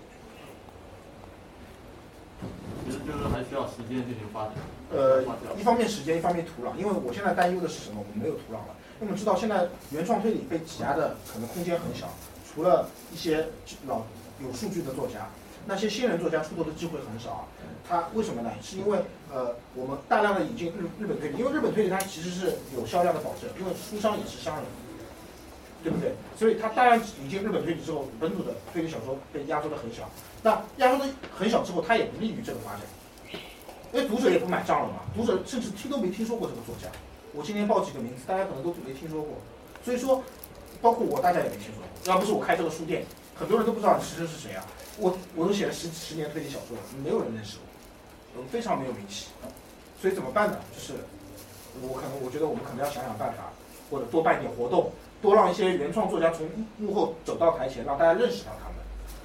[2.84, 4.54] 其实就是还需要时间进行发展。
[4.92, 5.22] 呃，
[5.58, 6.76] 一方面时间，一方面土壤。
[6.76, 8.00] 因为我现在担忧的是什么？
[8.00, 8.74] 我们没有土壤了。
[9.00, 12.08] 我们知道现在原创推理被挤压的可能空间很小，
[12.48, 13.48] 除了一些
[13.86, 14.02] 老
[14.40, 15.28] 有数据的作家，
[15.66, 17.48] 那些新人作家出头的机会很少。
[17.88, 18.50] 他为什么呢？
[18.62, 18.98] 是因为
[19.32, 24.64] 呃，我们大量的引进日日本推理，因为日本推理它其实是有销量的保证，因为书商也是商人，
[25.86, 26.10] 对不对？
[26.36, 30.10] 所以它大量引进日本推理之后，本土的推理小说被压缩的很小。
[30.42, 32.80] 那压缩的很小之后，它也不利于这个发展，
[33.92, 35.02] 因为读者也不买账了嘛。
[35.14, 36.88] 读者甚至听都没听说过这个作家。
[37.32, 39.34] 我今天报几个名字，大家可能都没听说过。
[39.84, 40.24] 所以说，
[40.82, 42.12] 包括我，大家也没听说过。
[42.12, 44.66] 要不是我开这个书店，很多人都不知道石生是谁啊。
[44.98, 47.58] 我我都写了十十年推理小说了，没有人认识
[48.34, 49.26] 我，我非常没有名气。
[50.02, 50.58] 所以怎么办呢？
[50.74, 50.94] 就是
[51.80, 53.52] 我可能我觉得我们可能要想想办法，
[53.90, 54.90] 或者多办一点活动，
[55.20, 56.48] 多让一些原创作家从
[56.78, 58.76] 幕后走到台前，让大家认识到他们。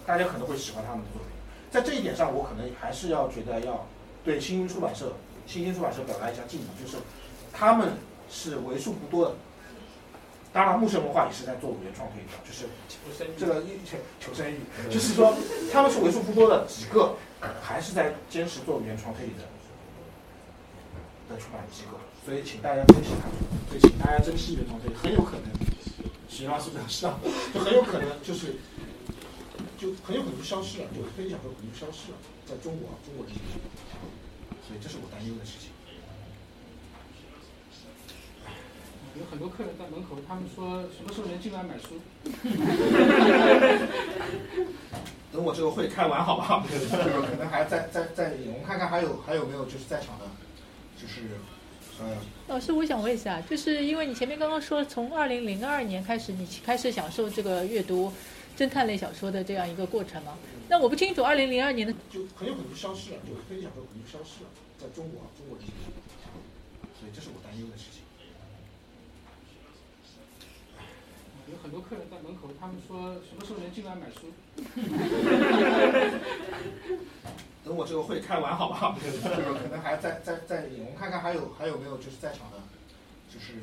[0.05, 1.29] 大家可能会喜欢他们的作品，
[1.69, 3.85] 在这一点上，我可能还是要觉得要
[4.25, 5.13] 对新兴出版社、
[5.45, 6.97] 新兴出版社表达一下敬意，就是
[7.53, 7.93] 他们
[8.29, 9.35] 是为数不多的。
[10.51, 12.65] 当然，木神文化也是在做原创推理的，就是
[13.37, 14.59] 这个求求生欲，
[14.91, 15.33] 就是说
[15.71, 17.15] 他们是为数不多的几个
[17.61, 19.43] 还是在坚持做原创推理的
[21.29, 23.37] 的出版机构，所以请大家珍惜他们，
[23.69, 25.70] 所以请大家珍惜原创推理，很有可能，
[26.31, 27.19] 徐老师表示啊，
[27.53, 28.55] 就很有可能就是。
[29.77, 33.39] 就很有可能就消失了，就推理小说可能就消失了，在中国，中国地区，
[34.61, 35.71] 所以这是我担忧的事情。
[39.17, 41.95] 有很多客人在门口，他们说什么时候能进来买书？
[45.33, 46.63] 等我这个会开完，好吧？
[46.69, 46.77] 这
[47.09, 50.25] 个可能还再再再，我们看看还有还有没有就是在场的，
[50.95, 51.21] 就是
[51.99, 58.11] 呃，老师，我想问一下，就是因为你前面刚刚说从二零零二年开始，你开始享受这个阅读
[58.57, 60.37] 侦探类小说的这样一个过程嘛？
[60.67, 64.49] 那我不清楚二零零二年的就很有可能就消失了，就推理小说可能就消失了，
[64.79, 65.71] 在中国啊，中国这些，
[66.99, 68.01] 所以这是我担忧的事情。
[71.51, 74.31] 有很多客人在门口，他们说什么时候能进来买书？
[77.63, 82.57] 等我这个会开完好吧，就是可能还在在在，我们看看还有还有没有就是在场的，
[83.31, 83.53] 就是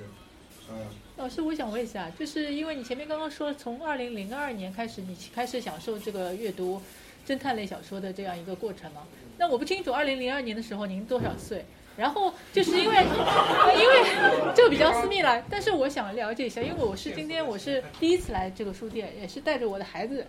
[0.69, 0.77] 呃。
[1.17, 6.81] 老师，我想问一下，就是因为你前面刚刚说从二零零二年开始，你开始享受这个阅读
[7.27, 9.03] 侦探类小说的这样一个过程嘛？
[9.37, 11.65] 那我不清楚二零零二年的时候您多少岁？
[11.97, 20.25] 然后就是因为因为这个比较私密了，但是我想了解一下，因为我是今天我是第一次来这个书店，也是带着我的孩子。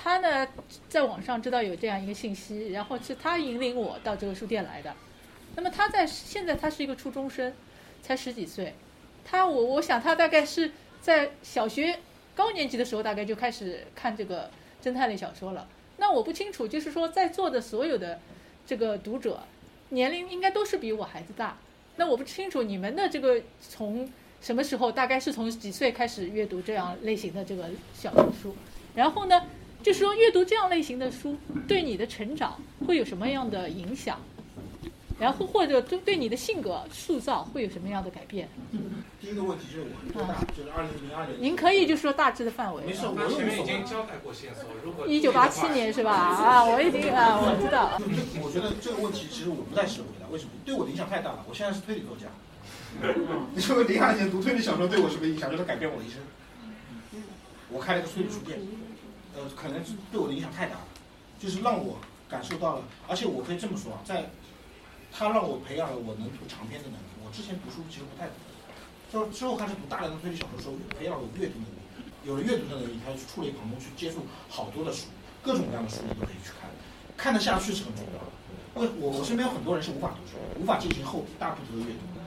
[0.00, 0.46] 他呢，
[0.88, 4.94] 在网上知道有这样一个信息，然后是他引领我到这个书店来的。
[5.56, 7.52] 那么他在现在他是一个初中生，
[8.00, 8.74] 才十几岁。
[9.24, 10.70] 他我我想他大概是
[11.02, 11.98] 在小学
[12.36, 14.48] 高年级的时候，大概就开始看这个
[14.80, 15.66] 侦探类小说了。
[15.96, 18.20] 那我不清楚，就是说在座的所有的
[18.64, 19.42] 这个读者
[19.88, 21.58] 年龄应该都是比我孩子大。
[21.96, 24.08] 那我不清楚你们的这个从
[24.40, 28.54] 什么时候，大概是从几岁开始阅读这样类型的这个小说书？
[28.94, 29.42] 然后呢？
[29.82, 31.36] 就是说，阅读这样类型的书，
[31.66, 34.18] 对你的成长会有什么样的影响？
[35.18, 38.48] 然后或者对对你的性格塑造会有什么样的改变？
[39.20, 40.36] 第一个问题就是我多大？
[40.56, 41.36] 就是二零零二年。
[41.40, 42.84] 您可以就说大致的范围。
[42.84, 44.62] 没事，我前面已经交代过线索。
[44.84, 46.12] 如果一九八七年是吧？
[46.12, 48.00] 啊，我已经啊，我知道。
[48.40, 50.50] 我觉得这个问题其实我不太适合回答，为什么？
[50.64, 51.44] 对我的影响太大了。
[51.48, 52.26] 我现在是推理作家。
[53.54, 55.50] 你说零二年读推理小说对我什么影响？
[55.50, 56.20] 就是改变我的一生。
[57.70, 58.60] 我开了个推理书店。
[59.38, 59.78] 呃，可能
[60.10, 60.86] 对我的影响太大了，
[61.38, 61.98] 就是让我
[62.28, 64.30] 感受到了，而且我可以这么说啊，在，
[65.12, 67.06] 他让我培养了我能读长篇的能力。
[67.22, 68.28] 我之前读书其实不太，
[69.12, 71.78] 就之后开始读大量的推理小说的时候，培养了我阅读能力。
[72.26, 75.06] 有了阅读的能力，才触类旁通，去接触好多的书，
[75.40, 76.68] 各种各样的书你都可以去看，
[77.16, 78.28] 看得下去是很重要的。
[78.74, 82.20] 我我我身边有很多人是无法读书，无法进行后大部头的阅读的，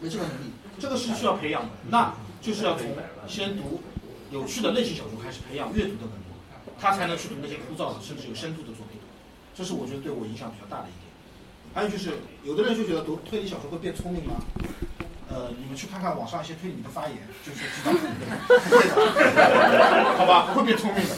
[0.00, 2.88] 没这个能力，这个是需要培养的，那就是要从
[3.28, 3.80] 先读。
[4.30, 6.24] 有趣的类型小说开始培养阅读的能力，
[6.80, 9.00] 他才能去读那些枯燥的甚至有深度的作品。
[9.54, 11.10] 这是我觉得对我影响比较大的一点。
[11.74, 14.40] 还有就是，有的人就觉得读推理小说会变聪明吗？
[15.28, 21.14] 呃，你们去看看网上一些推理的发言，就是知道不会的， 好吧，不会变聪明的。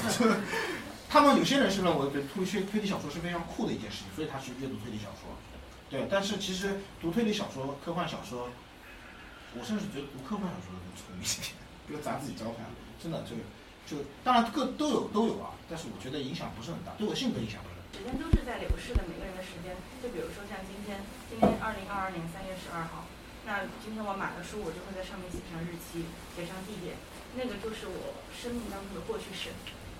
[1.09, 5.33] 他们有些人是认为推推推理小说是非常酷的一件事情，所以他去阅读推理小说。
[5.89, 8.49] 对，但是其实读推理小说、科幻小说，
[9.57, 11.57] 我甚至觉得读科幻小说更聪明一点，
[11.89, 12.65] 比如砸自己招牌。
[13.03, 13.43] 真的，这个
[13.83, 17.83] 就当然各都有都有啊，但是我觉得影响不是很大，对我性格影响不大。
[17.99, 23.11] 时间都是在流逝的，每个人的时间，就比如说像今天，今天二零二二年三月十二号，
[23.43, 26.07] 那今天我买了书，我就会在上面写上日期，
[26.39, 26.95] 写上地点，
[27.35, 29.51] 那个就是我生命当中的过去式，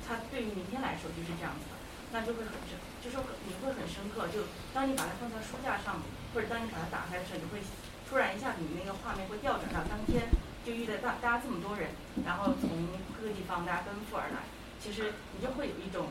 [0.07, 1.75] 它对于明天来说就是这样子的，
[2.15, 3.19] 那就会很深，就说
[3.51, 5.99] 你会很深刻，就当你把它放在书架上，
[6.33, 7.59] 或者当你把它打开的时候，你会
[8.07, 10.31] 突然一下你那个画面会调转到当天。
[10.65, 11.91] 就遇到大大家这么多人，
[12.25, 12.71] 然后从
[13.19, 14.47] 各个地方大家奔赴而来，
[14.81, 16.07] 其实你就会有一种，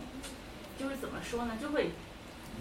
[0.78, 1.56] 就是怎么说呢？
[1.62, 1.92] 就会，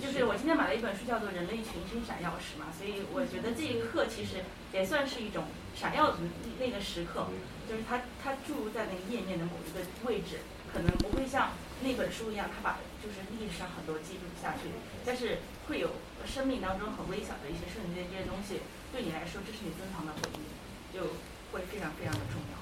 [0.00, 6.18] 就是我今天买了一本书，叫做《人类群星闪耀时》嘛，所以我觉得这一刻其实也算是一种闪耀的
[6.58, 7.26] 那个时刻，
[7.68, 11.50] 就是它它注入在那个页面的某一个位置，可能不会像
[11.82, 14.70] 那本书一样，它把就是历史上很多记录下去，
[15.04, 15.90] 但是会有
[16.22, 21.18] 生命当中很微小的一些瞬间，这些东西对你来说，这是你珍藏的回忆，就。
[21.52, 22.54] 会非常非常的重要。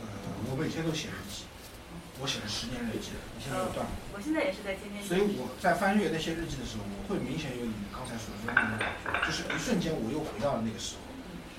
[0.00, 0.06] 呃，
[0.50, 1.44] 我每天都写日记，
[2.20, 3.92] 我写了十年日记了，你现在有断了。
[4.12, 5.04] 我现在也是在天天。
[5.04, 11.04] 所以我在翻阅那些日记的时候，我会明显有你刚才所说的那种感觉，就是一瞬间我又回到了那个时候，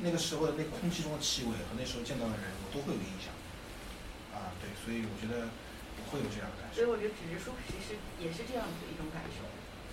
[0.02, 3.30] 那个时候的那个空气中的气味和那时候见到的人，我都会有印象。
[4.34, 5.54] 啊，对，所以我觉得
[6.02, 6.82] 我会有这样的感受。
[6.82, 9.46] 所以我觉得纸质书其实也是这样子的一种感受。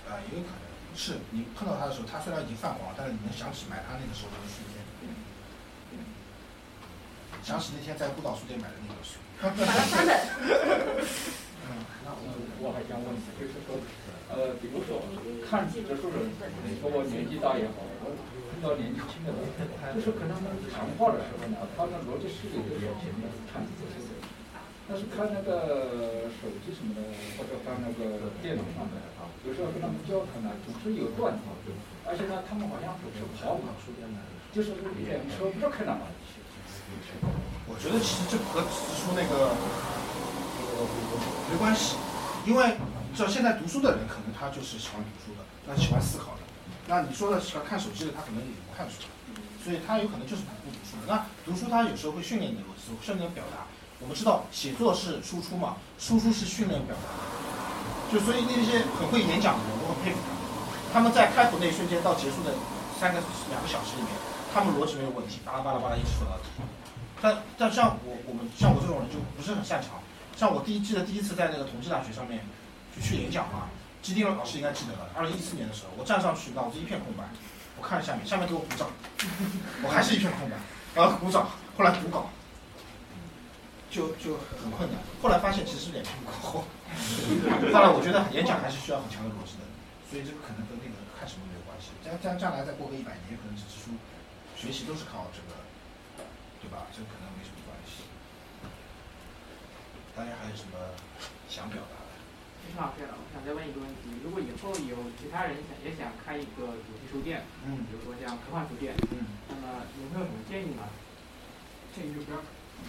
[0.09, 0.65] 啊，也有可能
[0.97, 4.78] 是你碰到它的时候，它虽然已经泛黄，但是你能想起买它那个时候的瞬间。
[7.43, 9.19] 想起那天在孤岛书店买的那本书。
[9.41, 10.13] 买了三本。
[11.69, 12.25] 嗯，那我
[12.65, 13.77] 我还想问一下，就是说，
[14.33, 15.05] 呃，比如说
[15.45, 16.33] 看纸质书的人，
[16.81, 18.13] 说我年纪大也好，我
[18.49, 19.41] 碰到年纪轻的人，
[19.93, 24.17] 就是跟他们谈话的时候呢，他的逻辑思维比较前面看这些书，
[24.89, 27.05] 但是看那个手机什么的，
[27.37, 31.53] 或者看那个电脑上的啊，有时候跟他们交谈呢，总是有断层，
[32.09, 34.25] 而且呢，他们好像总是跑跑书店呢，
[34.57, 34.73] 就是
[35.05, 35.93] 连车不知道开哪
[36.25, 36.38] 去。
[37.69, 39.55] 我觉得其实这和指出那个
[41.51, 41.97] 没关系，
[42.45, 42.77] 因为
[43.11, 46.41] 你知道现在读书的人可能他就是喜欢读书的，那喜欢思考的。
[46.89, 49.05] 那你说的喜欢看手机的，他可能也不看书。
[49.63, 51.13] 所以他有可能就是不读书的。
[51.13, 53.69] 那读书他有时候会训练你的逻辑，训练表达。
[54.01, 57.09] 我们知道写作是输出嘛，输出是训练表达。
[58.09, 60.41] 就所以那些很会演讲的人，我很佩服他们。
[60.89, 62.55] 他们在开头那一瞬间到结束的
[62.99, 64.13] 三个两个小时里面，
[64.55, 66.49] 他们逻辑没有问题，巴拉巴拉巴拉一直说到底。
[67.21, 70.01] 但但像我我们像我这种人就不是很擅长。
[70.37, 72.41] 像我第一记得第一次在那个同济大学上面
[72.95, 73.67] 就去演讲嘛，
[74.01, 75.11] 基丁老师应该记得了。
[75.17, 77.25] 二零一四年的时候，我站上去脑子一片空白，
[77.77, 78.87] 我看下面，下面给我鼓掌，
[79.83, 80.55] 我还是一片空白，
[80.95, 82.31] 然后鼓掌，后来补稿，
[83.91, 85.03] 就就很困难。
[85.21, 86.65] 后来发现其实脸皮不够厚。
[87.75, 89.67] 后来我觉得演讲还是需要很强的逻辑的，
[90.07, 91.91] 所以这个可能跟那个看什么没有关系。
[91.99, 93.91] 将将将来再过个一百年，可能纸质书
[94.55, 95.59] 学习都是靠这个，
[96.69, 96.85] 对吧？
[96.93, 98.05] 这个可能没什么关系。
[100.13, 100.77] 大家还有什么
[101.49, 102.13] 想表达的？
[102.69, 110.93] 李老师，我想再问一个问题：如果以后有其他人想也想开一个主题书店，嗯，比如说像科幻书店，嗯，那么你会有什么建议吗？
[111.97, 112.45] 建议就不要。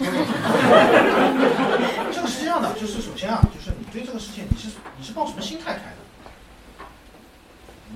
[2.12, 6.04] 这个是这样的，就是首先啊，就是你对这个事情，你是你是抱什么心态开的？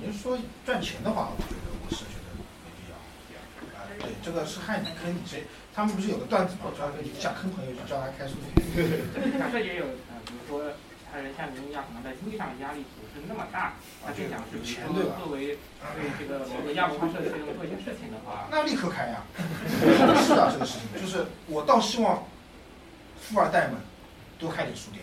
[0.00, 2.32] 你是说赚钱的话，我觉得我是觉得
[2.64, 2.96] 没必要。
[3.76, 5.44] 啊，对，这个是害你坑你谁？
[5.74, 6.70] 他们不是有个段子吗？
[6.76, 8.62] 专门想坑朋友就叫他开书店。
[9.38, 10.70] 假设也有呃，比如说
[11.10, 13.74] 他人像您一样，可能在经济上的压力不是那么大，
[14.06, 15.58] 他更想是比如说作为
[15.98, 19.26] 对这个某个亚文化社区能做一些事情的话，那立刻开呀！
[20.22, 22.22] 是啊，这个事情就是我倒希望
[23.18, 23.74] 富二代们
[24.38, 25.02] 多开点书店，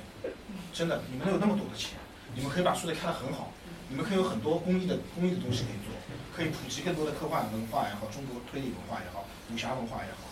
[0.71, 1.99] 真的，你们有那么多的钱，
[2.34, 3.51] 你们可以把书店开得很好，
[3.89, 5.91] 你们可以有很多公益的公益的东西可以做，
[6.31, 10.31] 可以普及更多的科幻文化也好，中国推理文化也好，武侠文化也好，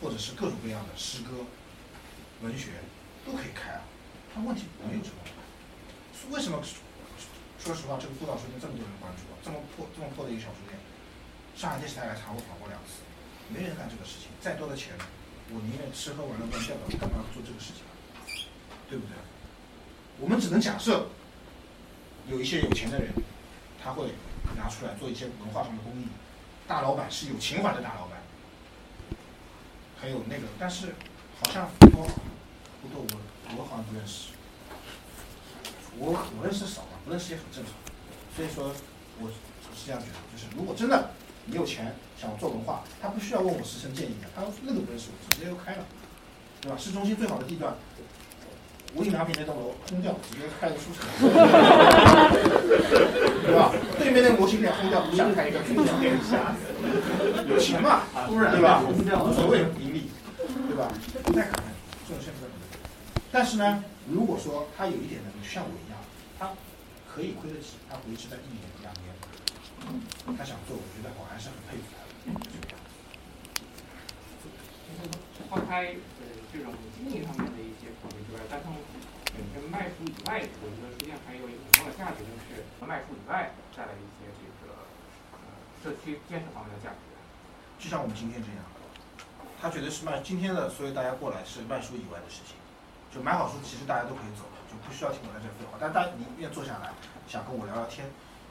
[0.00, 1.44] 或者是各种各样的诗歌、
[2.42, 2.70] 文学
[3.24, 3.82] 都可以开啊。
[4.34, 5.16] 它问题没有这个。
[6.30, 6.62] 为什么？
[7.60, 10.78] 说实话，这个孤岛书店这么多人关注啊，这么破这么破的一个小书店，
[11.54, 13.04] 上海电视台来查我访过两次，
[13.52, 14.32] 没人干这个事情。
[14.40, 14.96] 再多的钱，
[15.52, 17.84] 我宁愿吃喝玩乐干掉了，干嘛要做这个事情？
[18.88, 19.12] 对不对？
[20.18, 21.04] 我们只能假设，
[22.28, 23.12] 有一些有钱的人，
[23.76, 24.14] 他会
[24.56, 26.06] 拿出来做一些文化上的公益。
[26.66, 28.19] 大老板是有情怀的大老板，
[30.00, 30.94] 很有那个，但是
[31.40, 32.04] 好像不多，
[32.80, 34.30] 不多，我我好像不认识。
[35.98, 37.74] 我我认识少了，不认识也很正常。
[38.34, 38.72] 所以说，
[39.20, 41.10] 我是这样觉得，就是如果真的
[41.44, 45.84] 你有钱想做文化，他不需要问我师生建议的，他那个不认识我，直接就开了，
[46.62, 46.78] 对吧？
[46.78, 47.74] 市中心最好的地段，
[48.94, 51.04] 无印良品那栋楼空掉，直接开个书城，
[53.44, 53.72] 对吧？
[53.98, 55.58] 对面那个模型店空掉，想开一个
[57.48, 58.82] 有钱嘛，对吧？
[58.88, 59.66] 无所谓？
[61.30, 61.70] 不太可能，
[62.02, 62.58] 这种事不可能。
[63.30, 65.94] 但是呢，如果说他有一点能力，像我一样，
[66.34, 66.50] 他
[67.06, 69.14] 可以亏得起，他维持在一年两年，
[70.34, 72.10] 他想做，我觉得我还是很佩服他的。
[75.46, 78.74] 抛开呃这种经营上面的一些考虑之外，但从
[79.30, 84.82] 本身卖书以外，我觉得书店还有一个很重要的价值，就是卖书以外带来一些这个
[85.38, 85.38] 呃
[85.78, 86.98] 社区建设方面的价值。
[87.78, 88.66] 就像我们今天这样，
[89.60, 92.56] 他觉得是卖今天的，所以大家过来是卖书以外的事情。
[93.12, 95.76] 就买好书，其实大家都可以走，就不需要听我在这废话。
[95.78, 96.94] 但大家你愿坐下来，
[97.28, 98.08] 想跟我聊聊天，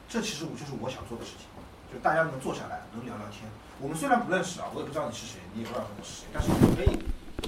[0.08, 1.48] 这其实我就是我想做的事情。
[1.90, 3.50] 就大家能坐下来，能聊聊天。
[3.80, 6.94] 我们虽然不认识啊，我也不知道你是谁，你也不知道我是谁，但是我们可以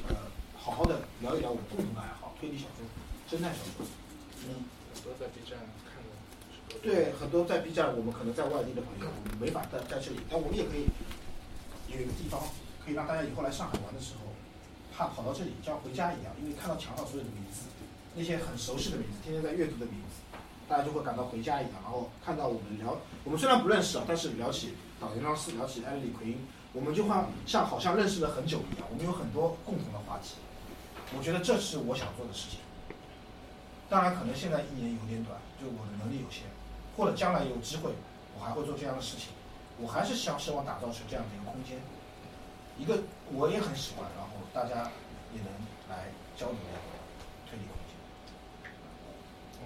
[0.09, 0.17] 呃
[0.59, 2.83] 好好的聊一聊我们共同的爱好——推理小说、
[3.31, 3.87] 侦探小说。
[4.49, 6.11] 嗯，很多在 B 站看的。
[6.83, 10.89] 对，很多在 B 站，我们可能在外地的朋友，我们没法在在这里，但我们也可以
[11.93, 12.41] 有一个地方，
[12.85, 14.31] 可以让大家以后来上海玩的时候。
[14.95, 17.63] 怕跑到这里像回家一样，因为看到墙上所有的名字，
[18.15, 20.21] 那些很熟悉的名字，天天在阅读的名字，
[20.69, 21.73] 大家就会感到回家一样。
[21.83, 27.17] 然后看到我们聊，我们虽然不认识啊，但是聊起导游拉斯，聊起艾利奎因，我们就会
[27.47, 28.87] 像好像认识了很久一样。
[28.91, 30.35] 我们有很多共同的话题，
[31.17, 32.61] 我觉得这是我想做的事情。
[33.89, 36.43] 当然，可能现在一年有点短，就我的能力有限，
[36.99, 37.91] 或者将来有机会，
[38.39, 39.29] 我还会做这样的事情。
[39.81, 41.81] 我还是想希望打造出这样的一个空间，
[42.79, 42.99] 一个
[43.33, 44.31] 我也很喜欢，然后。
[44.53, 44.85] 大家
[45.33, 45.49] 也能
[45.89, 46.77] 来交流的
[47.49, 47.97] 推理空间。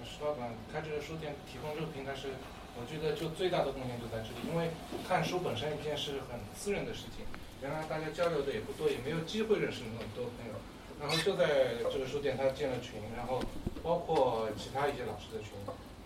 [0.07, 2.31] 石老板开这个书店提供这个平台是，
[2.79, 4.71] 我觉得就最大的贡献就在这里，因为
[5.05, 7.27] 看书本身一件是很私人的事情，
[7.61, 10.55] 原来大家交流的也不多，也没有机会认识那么多朋友。
[11.03, 13.43] 然后就在这个书店，他建了群，然后
[13.83, 15.51] 包括其他一些老师的群，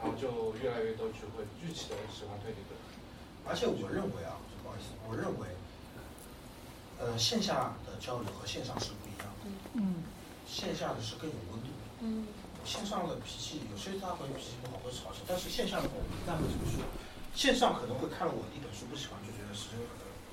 [0.01, 2.73] 然后就越来越多聚会聚起的喜欢推理的。
[3.45, 5.45] 而且我认为啊，不好意思，我认为。
[7.01, 9.49] 呃，线下的交流和线上是不一样的。
[9.73, 10.03] 嗯。
[10.47, 11.67] 线下的是更有温度。
[12.01, 12.27] 嗯。
[12.63, 16.85] 线上的脾气，有些他会脾气不好，会吵架，但是线下的我们一般会这么说。
[17.33, 19.73] 线上可能会看了我一本书不喜欢，就觉得是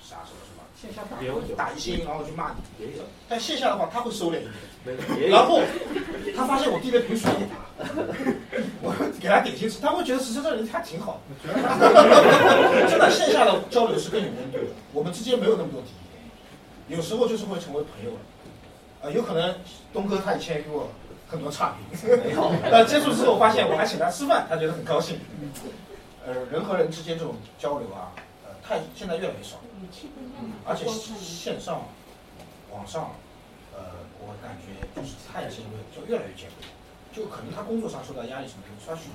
[0.04, 3.04] 啥什么什么，线下也有打一星，然后就骂你，也有。
[3.28, 4.44] 但线下的话他会收敛一
[4.84, 5.62] 点，然后
[6.36, 7.56] 他发现我递了瓶水给他，
[8.82, 11.48] 我给他点心吃，他会觉得实际这人还挺好的。
[12.90, 15.97] 真的线下的交流是更有温度的，我们之间没有那么多敌意，
[16.88, 18.16] 有时候就是会成为朋友了。
[19.00, 19.54] 呃，有可能
[19.92, 20.88] 东哥他以前给我
[21.28, 25.20] 很多差评，没有 但接触之后发现我还请他吃饭，他觉得很高兴。
[26.26, 28.10] 呃，人和人之间这种交流啊，
[28.44, 29.58] 呃，太现在越来越少，
[30.64, 31.86] 而且线上、
[32.72, 33.12] 网上，
[33.72, 33.80] 呃，
[34.20, 36.66] 我感觉就是太尖锐，就越来越尖锐。
[37.10, 39.08] 就可能他工作上受到压力什么的，他许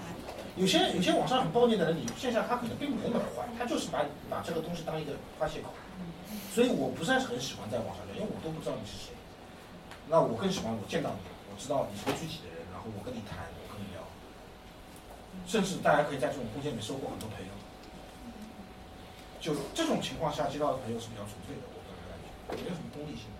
[0.56, 4.00] 有些有些网上很暴虐的人，你线下他可能并没那么坏，他就是把
[4.30, 5.70] 把这个东西当一个发泄口。
[6.54, 9.10] 所以我不是很喜欢在网上聊，因为我都不知道你是谁。
[10.08, 14.06] 那我更喜欢我见到你，我知道你是个具体的人，然后我跟你谈，我跟你聊，
[15.50, 17.50] 甚至大家可以在这种空间里收获很多朋友。
[19.42, 23.34] 就这种情况下接到的朋友是比较纯粹的，我个人感觉没有什么功利性。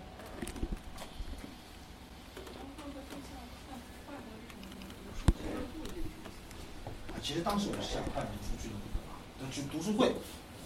[7.14, 9.22] 啊，其实当时我是想办读书俱乐部的嘛，
[9.54, 10.10] 就读书会，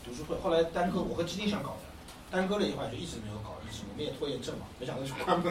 [0.03, 1.88] 读书会，后来耽搁，我和基丁想搞的。
[2.31, 5.49] 耽搁了一会就一直没有搞，一直我们也拖延症嘛，没想到就关门。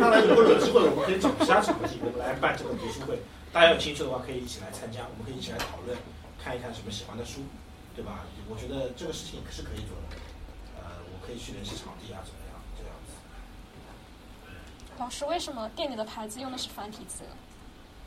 [0.00, 3.20] 当然，如果有机会，我们可以找其他场地，我们来办这个读书会。
[3.52, 5.96] 大家有兴趣的话，可以一起来参加，我们可以一起来讨论，
[6.42, 7.40] 看一看什么喜欢的书，
[7.94, 8.24] 对吧？
[8.48, 10.16] 我觉得这个事情是可以做的。
[10.80, 12.56] 呃，我可以去联系场地啊，怎么样？
[12.76, 13.12] 这样子。
[14.98, 17.24] 老师，为什么店里的牌子用的是繁体字？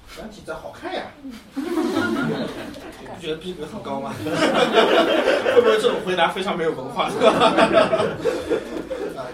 [0.10, 1.62] 繁体字好看呀， 你
[3.16, 4.14] 不觉得逼格很高吗？
[4.20, 7.05] 会不会这种回答非常没有文化？
[7.05, 7.12] 啊，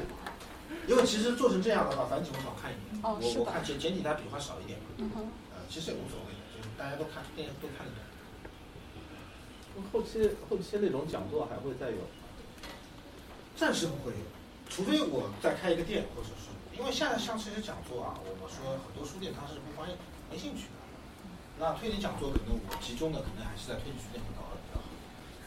[0.88, 3.02] 因为其实做成这样的话，繁体会好看一点。
[3.04, 4.78] 哦，我我看简简体它笔画少一点。
[4.98, 5.22] 嗯哼。
[5.56, 9.84] 呃，其实也无所谓，就是大家都看，店都看得懂。
[9.92, 11.98] 后期后期那种讲座还会再有？
[13.56, 14.18] 暂时不会有，
[14.70, 19.96] 除非我再开一个店，或者是因为现在像这些讲座啊，我我说很多书店它是不欢迎。
[20.30, 20.68] 没兴趣，
[21.60, 24.88] 那推理讲座可能我集中的可能还是在推理书店会搞的比较好。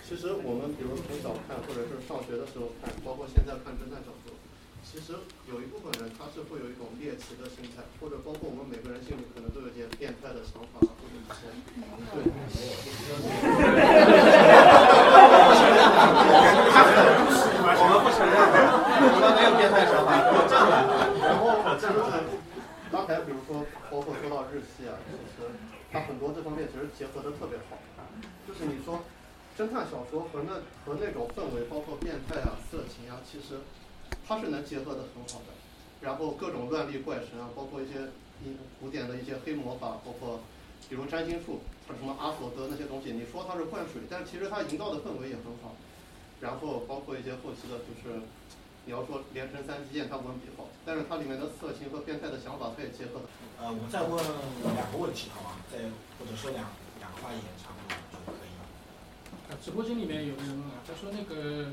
[0.01, 4.33] 其实我们比如从小看，或者是上学的时候看，包括现在看侦探小说，
[4.81, 5.13] 其实
[5.51, 11.53] 有一部分人他是会有一种猎奇的心态，或者包括我们每个人心里可能都有点变态的想法或者一些。
[12.17, 12.25] 对，
[17.77, 18.33] 我们不承认，
[19.13, 20.17] 我们没有变态想法，
[20.49, 20.97] 这样的。
[23.09, 25.49] 还比如说，包括说到日系啊，其实
[25.91, 27.81] 它很多这方面其实结合的特别好。
[28.47, 29.01] 就是你说
[29.57, 33.61] 侦探小说和那和那种氛围，包括变态啊、色情啊，其实
[34.29, 35.57] 它是能结合的很好的。
[36.03, 38.13] 然后各种乱力怪神啊，包括一些
[38.79, 40.41] 古典的一些黑魔法，包括
[40.91, 45.75] 比如占星术，它什么阿索德那些东西，你说它是灌水，但其实它营造的氛围也很好。
[46.41, 48.21] 然后包括一些后期的，就是
[48.89, 53.27] 你要说连城三击剑，它文笔好，但是它里面的色情和变态的想法，它也结合的。
[53.61, 54.17] 呃，我再问
[54.75, 55.57] 两个问题好吗？
[55.71, 55.77] 再
[56.17, 56.65] 或者说两
[56.99, 58.65] 两个发言差不多就可以了。
[59.53, 61.69] 啊，直播间里面有个人问啊，他说那个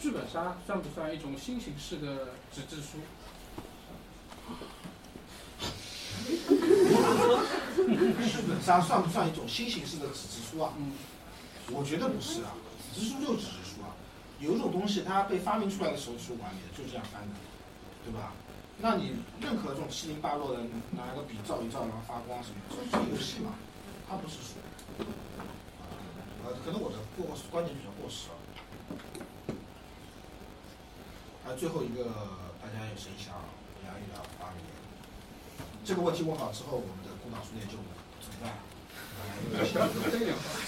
[0.00, 3.04] 剧本杀算不算一种新形式的纸质书？
[8.32, 10.72] 剧本杀算不算一种新形式的纸质书啊？
[10.78, 10.92] 嗯，
[11.70, 12.56] 我觉得不是啊，
[12.94, 13.65] 纸质书就是纸质。
[14.38, 17.34] 有一种东西它被发明出来的时候是完美的，就是这样翻的，
[18.04, 18.32] 对吧？
[18.78, 20.60] 那你任何这种七零八落的，
[20.92, 23.54] 拿个笔照一照，然后发光什么，这是游戏嘛？
[24.06, 24.60] 它不是书。
[26.44, 28.36] 呃，可能我的过观点比较过时了。
[31.42, 32.04] 还有最后一个，
[32.60, 33.32] 大家有谁想
[33.82, 34.60] 聊一聊发言？
[35.82, 37.80] 这个问题问好之后，我们的孤岛书店就
[38.20, 38.60] 存在了。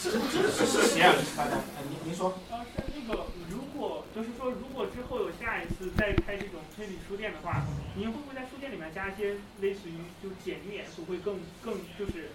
[0.02, 1.12] 这这是谁啊？
[1.36, 1.60] 大家，
[1.90, 2.32] 您您说。
[4.18, 7.62] 就是说，如果之后有下一次再开这种推理书店的话，
[7.94, 12.34] 您会不会在书店里面加一些类似于就解谜元素，会更更就是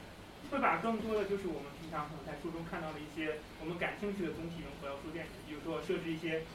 [0.49, 6.47] 会把更多的就是我们平常可能在书中看到的一些我们感兴趣的东西能回到书店里，比如说设置一些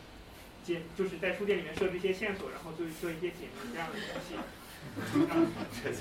[0.64, 4.32] 解，就是在书店里面设置一些线索，然后做做一些解谜这样的东西。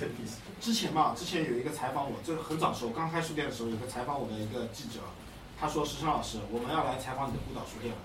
[0.64, 5.04] 之前嘛，之前有一个采访我，这个很早的时候刚开书店的时候，有个采访我的一个记者，
[5.60, 8.00] 他说：“石生老师，我们要来采访你的孤岛书店了。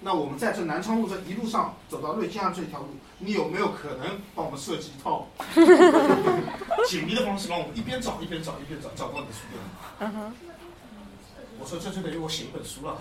[0.00, 2.88] 那我们在这南昌路这一路上走到瑞金巷这条路，
[3.18, 5.26] 你有没有可能帮我们设计一套
[6.86, 9.60] 解密的方式，让我们一边找一边找一边找，找到你的书店？”
[11.60, 12.96] 我说：“这就等于我写一本书了。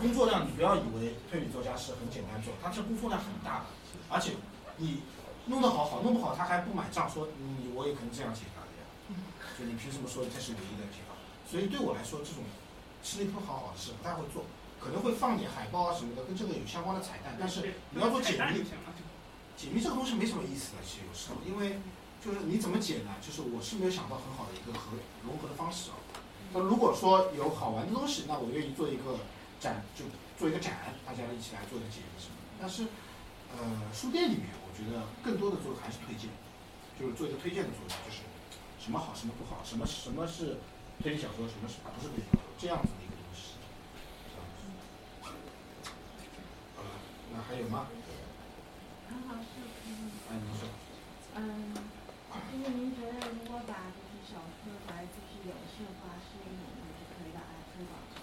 [0.00, 3.64] 工作量你不要以为推理作家是很简单做，他这工作量很大的，
[4.08, 4.32] 而且
[4.76, 5.00] 你。”
[5.46, 9.20] 弄得好好，弄不好他还不买账，说你我也可能这样解答的呀。
[9.58, 11.12] 就你凭什么说这是唯一的解法？
[11.44, 12.40] 所以对我来说，这种
[13.02, 14.42] 吃力不讨好的事不太会做。
[14.84, 17.36] 可能会放点海报啊什么的，跟这个有相关的彩蛋。
[17.40, 18.62] 但是你要说解密，
[19.56, 21.80] 解密这个东西没什么意思的，其实有时候，因为
[22.22, 23.16] 就是你怎么解呢？
[23.24, 25.96] 就是我是没有想到很好的一个合融合的方式啊。
[26.52, 29.24] 那如果说有好玩的东西，那我愿意做一个
[29.58, 30.04] 展，就
[30.38, 32.44] 做一个展，大家一起来做一个解密什么的。
[32.60, 32.84] 但是，
[33.56, 36.28] 呃，书店里面我觉得更多的做还是推荐，
[37.00, 38.22] 就是做一个推荐的作用，就是
[38.78, 40.58] 什么好，什么不好，什么什么是
[41.02, 43.58] 推理小说，什么是不是推理小说，这样子的一个东西。
[46.76, 46.90] 好了，
[47.34, 47.90] 那还有吗？
[49.10, 49.58] 很好，是
[50.30, 50.70] 哎，您说。
[51.34, 58.22] 嗯，就是您觉得如果把就是小说来就是影视化，是一种就是可以把它推广出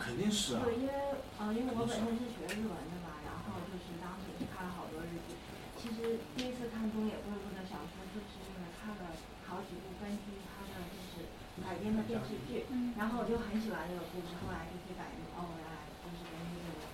[0.00, 0.64] 肯定是啊。
[0.64, 0.92] 对，因为
[1.36, 5.36] 呃，因为我本身是学日文的嘛，然后就是当时也是看了好多日剧。
[5.76, 9.12] 其实第一次看东野圭吾的小说，就是因为看了
[9.44, 11.28] 好几部根据他的就是
[11.60, 12.64] 改编的电视剧，
[12.96, 16.86] 然后我就很喜欢这个故事，后来就去改编，哦，原来就是根据这个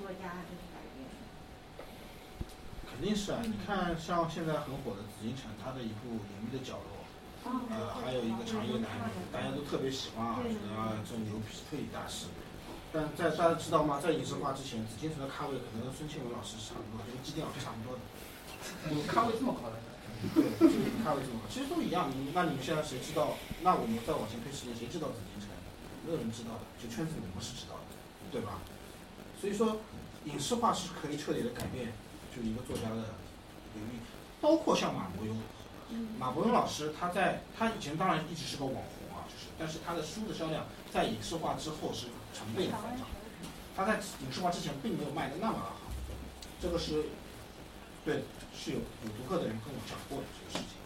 [0.00, 1.04] 作家就是改编。
[2.88, 7.04] 肯定是啊，你看像现在很火的紫禁城，它的一部《隐秘的角落》，
[7.68, 12.32] 呃，还有一个《长夜难眠》，大家都特别喜欢啊，觉得啊这牛皮推理大师。
[12.92, 14.00] 但在大家知道吗？
[14.02, 18.02] 在影视化之前，紫禁城的咖位可能跟孙庆文老师是差不多，跟基甸老师差不多的。
[19.06, 19.76] 咖位这么高的？
[20.34, 22.10] 对，就是咖位这么高，其实都一样。
[22.10, 23.36] 你那你们现在谁知道？
[23.62, 25.48] 那我们再往前推十年，谁知道紫禁城？
[26.02, 27.94] 没有人知道的，就圈子里我们是知道的，
[28.32, 28.58] 对吧？
[29.40, 29.78] 所以说，
[30.26, 31.92] 影视化是可以彻底的改变，
[32.36, 32.96] 就一个作家的
[33.74, 34.00] 领域，
[34.40, 35.34] 包括像马伯庸。
[36.18, 43.06] 马伯庸老师，他在他以前当然一直是个网红啊，就是，但是他的书的销量在影视化之后是成倍的翻涨。
[43.74, 45.76] 他在影视化之前并没有卖的那么好，
[46.62, 47.06] 这个是，
[48.04, 48.22] 对，
[48.54, 50.76] 是有有读客的人跟我讲过的这个事情。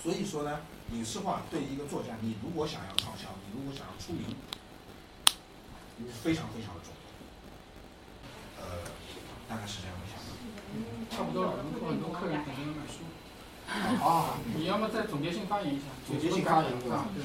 [0.00, 0.60] 所以说呢，
[0.92, 4.36] 影视化对一个作家，你如果想要畅销，你如果想要出名，
[6.22, 6.97] 非常非常的重要。
[8.68, 8.76] 呃，
[9.48, 10.36] 大概是这样的想法。
[11.10, 13.00] 差不多了，我们很多客人可能买书。
[14.04, 15.86] 啊，你要么再总结性发言一下。
[16.06, 17.06] 总结性发言对吧？
[17.14, 17.24] 对。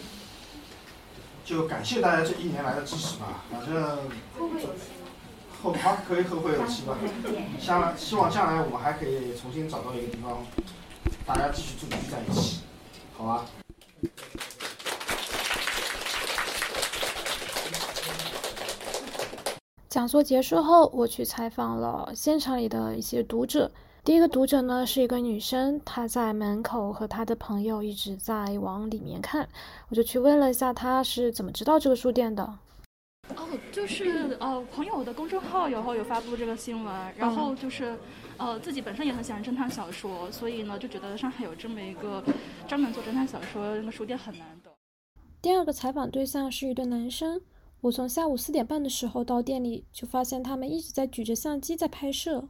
[1.46, 3.98] 就感谢大家这一年来的支持吧，反正
[5.62, 6.98] 后好可以后会有期吧。
[7.62, 10.46] 将希望将来我们还可以重新找到一个地方，
[11.26, 12.62] 大家继续聚集在一起，
[13.18, 13.46] 好吧？
[19.94, 23.70] 讲座结束后，我去采访了现场里的一些读者。
[24.04, 29.48] 第一个读者呢是一个女生，她在门口和她的朋友一直在往里面看，
[29.90, 32.44] 我就去问了一下她是怎么知道这个书店的。
[33.36, 37.96] 哦，就是呃，朋友的公众号然后有发布这个新闻，然后就是
[38.38, 42.24] 呃自己本身也很喜欢侦探小说，所以呢就觉得上海有这么一个
[42.68, 44.72] 专门做侦探小说那个书店很难得。
[45.40, 47.40] 第二个采访对象是一对男生，
[47.84, 52.42] 我从下午四点半的时候到店里，就发现他们一直在举着相机在拍摄。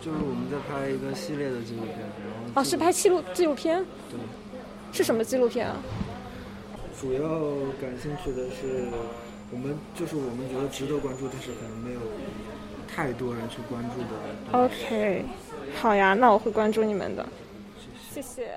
[0.00, 3.84] 就是我们在拍一个系列的纪录片，然后哦，是拍纪录纪录片？
[4.08, 4.20] 对，
[4.92, 5.82] 是什么纪录片啊？
[7.00, 7.20] 主要
[7.80, 8.86] 感兴趣的是，
[9.50, 12.00] 我们就是我们觉得值得关注，但是可能没有
[12.86, 14.64] 太多人去关注的。
[14.64, 15.24] OK，
[15.74, 17.28] 好呀，那我会关注你们的，
[18.12, 18.56] 谢谢。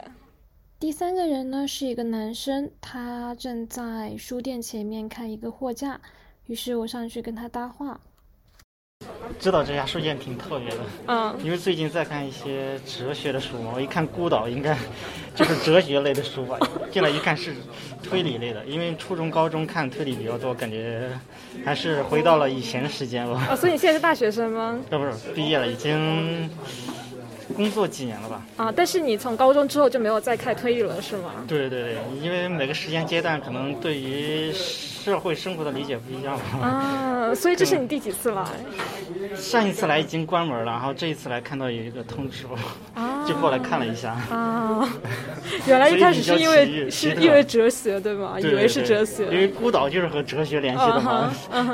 [0.81, 6.01] 第三个人呢是一个男生，他正在书店前面看一个货架，
[6.47, 7.99] 于是我上去跟他搭话。
[9.39, 14.75] 知道这家书店挺特别的，嗯，因为最近在看一些哲学的书嘛，我一看孤岛应该
[15.35, 16.57] 就是哲学类的书吧，
[16.91, 17.53] 进来一看是
[18.01, 21.11] 推理类的，因为初中、高中看推理比较多，感觉
[21.63, 23.39] 还是回到了以前的时间了。
[23.51, 24.79] 哦，所以你现在是大学生吗？
[24.89, 26.49] 呃，不是，毕业了，已经
[27.51, 28.41] 工作几年了吧？
[28.57, 31.31] 啊，但是你从高中之后就没有再开推理了，是吗？
[31.47, 36.67] 对对对，因为每个时间阶段可能对于社会生活的理解不一样嘛。
[36.67, 38.45] 啊，所以这是你第几次来？
[39.35, 42.45] 上一次来已经关门了，然后这一次来看到有一个通知，
[42.93, 44.11] 啊、就过来看了一下。
[44.29, 44.87] 啊，
[45.67, 48.39] 原来一开始是因为是因为哲学对吗？
[48.39, 49.25] 以为是哲学。
[49.25, 51.33] 因为孤岛就是和哲学联系的嘛，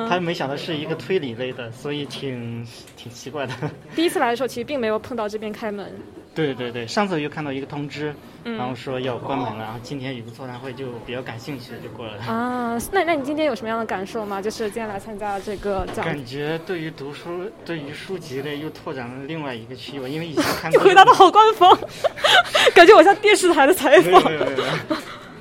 [0.09, 2.65] 他没想到是一个推理类的，所以挺
[3.07, 3.53] 挺奇怪的。
[3.95, 5.91] 第一次来的时候，其实并没有碰到这边开门。
[6.35, 12.23] 对对对，上次又看到一个通知，嗯然后说要关门了，然后今天有个座谈会，就比较感兴趣，就过来了。
[12.25, 14.39] 啊，那那你今天有什么样的感受吗？
[14.39, 20.07] 就是今天来参加这个讲，感觉对于读书，对于书籍类又拓展了另外一个区域。
[20.07, 21.75] 因为以前 看你回答的好官方，
[22.75, 24.23] 感觉我像电视台的采访。
[24.25, 24.97] 没有没有没有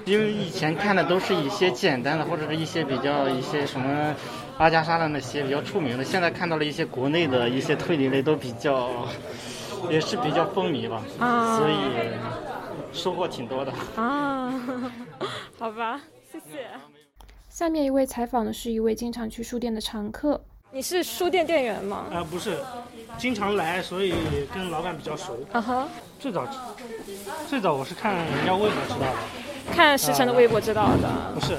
[0.07, 4.14] 因为以前看的都是一些简单的，或者是一些比较一些什么
[4.59, 9.07] 阿加莎的那些比较出名的，现在看到了一些国内的一些推理类都比较，
[9.90, 11.74] 也是比较风靡吧，啊所以
[12.92, 13.72] 收获挺多的。
[13.96, 14.52] 啊，
[15.59, 16.00] 好吧，
[16.32, 16.66] 谢谢。
[17.50, 20.40] 下面一位采访的是一位经常去书店的常客。
[20.72, 22.07] 你是书店店员吗？
[22.12, 22.59] 啊、不是，
[23.16, 24.14] 经常来，所以
[24.52, 25.38] 跟老板比较熟。
[25.52, 25.88] 啊哈，
[26.18, 26.46] 最早，
[27.48, 29.16] 最早我是看人家微博知道的。
[29.72, 31.32] 看石晨的微博知道的。
[31.34, 31.57] 不是，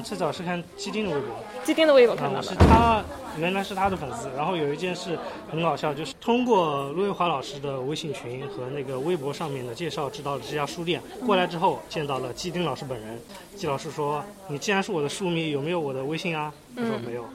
[0.00, 1.28] 嗯、最早是看基丁的微博。
[1.62, 2.54] 基丁的微博看啊我是。
[2.54, 3.04] 他，
[3.38, 4.30] 原来是他的粉丝。
[4.34, 5.18] 然后有一件事
[5.50, 11.02] 很搞笑，就是通过陆月华老师的微信群和那个微博上面的介绍，知道了这家书店。
[11.26, 13.20] 过来之后见到了基丁老师本人，
[13.54, 17.26] 季老师说：“你既然是我的书迷，有没有我的微信啊？”我说嗯没有。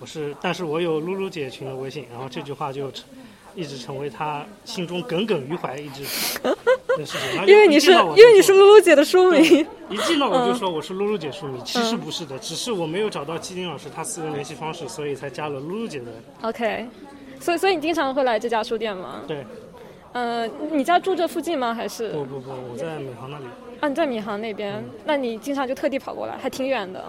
[0.00, 3.04] 我是，但是我有露露姐群的微信，然后这句话就成
[3.54, 6.02] 一直成为他心中耿耿于怀，一直
[6.96, 7.46] 的事情。
[7.46, 16.06] 因为你是因为你是露露姐的书迷一见到我就嗯说我是露露姐书迷，其实嗯不是的，只是我没有找到基丁老师他私人联系方式，所以才加了露露姐的。
[16.42, 16.86] OK，
[17.40, 19.20] 所以所以你经常会来这家书店吗？
[19.26, 19.44] 对，
[20.12, 21.74] 呃，你家住这附近吗？
[21.74, 22.10] 还是？
[22.10, 23.44] 不不不，我在闵行那里。
[23.80, 27.00] 啊，你在闵行那边，那你经常就特地跑过来，还挺远的。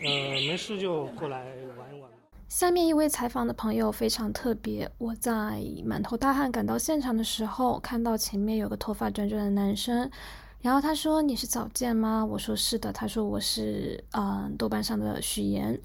[0.00, 1.44] 呃，没事就过来。
[2.48, 10.08] 下面一位采访的朋友非常特别，我在满头大汗赶到现场的时候，看到前面有个头发卷卷的男生，
[10.60, 15.78] 然后他说：“你是早见吗？”我说：“是的。”他说：“我是嗯、豆瓣上的许岩。”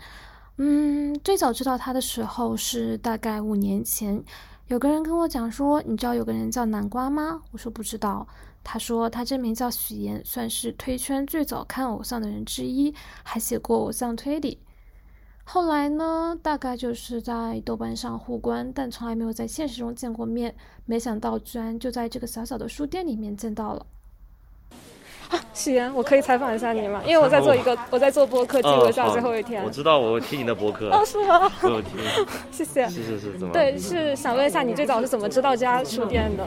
[0.57, 4.23] 嗯，最早知道他的时候是大概五年前，
[4.67, 8.27] 有个人跟我讲说：“你知道有个人叫南瓜吗？”我说：“不知道。”
[8.63, 12.93] 他说他真名叫许岩，算是推圈最早看偶像的人之一，
[13.23, 14.59] 还写过偶像推理。
[15.53, 20.55] 后来呢，大概就是在豆瓣上互关，但从来没有在现实中见过面。
[20.85, 23.85] 没想到居然就在这个小小的书店里面见到了。
[25.31, 27.01] 啊，许岩，我可以采访一下你吗？
[27.05, 29.63] 因为我在做一个，我在做播客，记录一下最后一天。
[29.63, 30.89] 我知道，我听你的播客。
[30.89, 31.49] 哦，是吗？
[31.63, 31.91] 我有听。
[32.51, 32.87] 谢谢。
[32.89, 33.53] 是是是，怎么？
[33.53, 36.43] 对，是想问一下你最早是怎么知道这家书店的？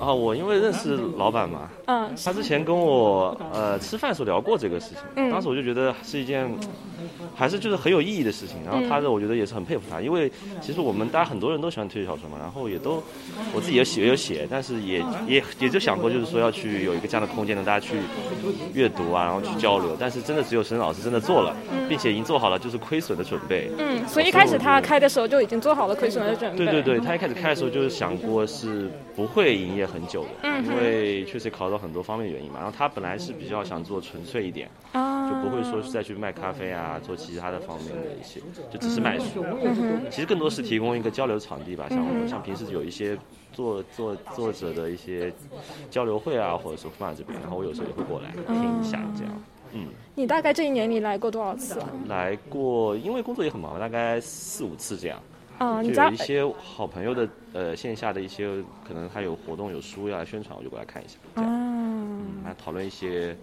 [0.00, 6.50] 啊，我因为认识老板嘛，嗯，他之前跟我呃吃饭的时候聊过这个事情，嗯当时我就觉得是一件
[7.36, 8.56] 还是就是很有意义的事情。
[8.64, 10.30] 然后他的我觉得也是很佩服他，因为
[10.60, 13.00] 其实我们大家很多人都喜欢推理小说嘛，然后也都
[13.54, 17.94] 我自己也写也有写，但是也也也就想过就是说要去有一个这样的空间让大家去
[18.72, 19.96] 阅读啊，然后去交流。
[19.98, 21.54] 但是真的只有沈老师真的做了，
[21.88, 23.70] 并且已经做好了就是亏损的准备。
[23.78, 26.58] 嗯，所以一开始他开的时候就已经做好了亏损的准备。
[26.58, 32.58] 对对对，他一开始开的时候就是想过是不会营业很久的，嗯因为确实考虑到很多方面的原因嘛。
[32.58, 39.44] 然后他本来是比较想做纯粹一点，啊就不会说是再去卖咖啡啊，做其他的方面的一些，就只是卖书。
[40.10, 43.16] 其实更多是提供一个交流场地吧，像像平时有一些
[43.54, 45.32] 作作作者的一些
[45.90, 49.32] 交流会啊，或者是放在这边，然后我有时候也会过来听一下这样。
[49.72, 51.88] 嗯，你大概这一年你来过多少次啊？
[52.06, 55.20] 来过，因为工作也很忙，大概四五次这样。
[55.58, 63.36] 啊，就有一些好朋友的呃线下的一些可能他有活动有书呀宣传，我就过来看一下，这样，啊来讨论一些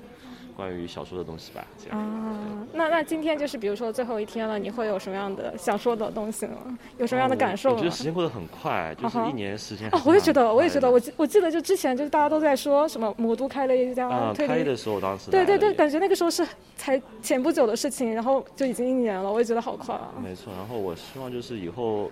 [0.62, 2.00] 关于小说的东西吧，这样。
[2.00, 6.78] 啊，那那今天就是比如说最后一天了，你会有什么样的想说的东西吗？
[7.00, 7.96] 有什么样的感受吗哦我觉得？
[7.96, 9.90] 时间过得很快，就是一年时间。
[9.90, 16.48] 啊，我也觉得，我也觉得，我记我记得就之前就是大家都在说什么魔都开了一家啊，推理，开的时候当时对对对，感觉那个时候是
[16.78, 20.14] 才前不久的事情，然后就已经一年了，我也觉得好快啊。
[20.24, 22.12] 没错，然后我希望就是以后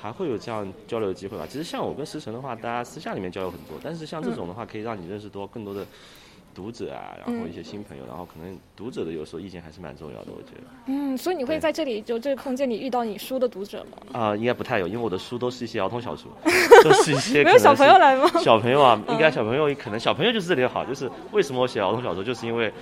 [0.00, 1.44] 还会有这样交流的机会吧。
[1.46, 5.84] 其实像我跟石晨的话，大家私下里面交流很多，但是像这种的话，可以让你认识多更多的
[6.54, 10.66] 读者啊，然后一些新朋友，然后可能读者的有时候意见还是蛮重要的，我觉得。
[10.86, 14.18] 嗯，所以你会在这里就这个空间里遇到你书的读者吗？
[14.20, 16.30] 啊、应该不太有，因为我的书都是一些儿童小说，
[16.82, 22.72] 都是一些没有小朋友来吗小朋友啊，嗯应该小朋友可能小朋友就是这里好，就是为什么我写儿童小说，就是因为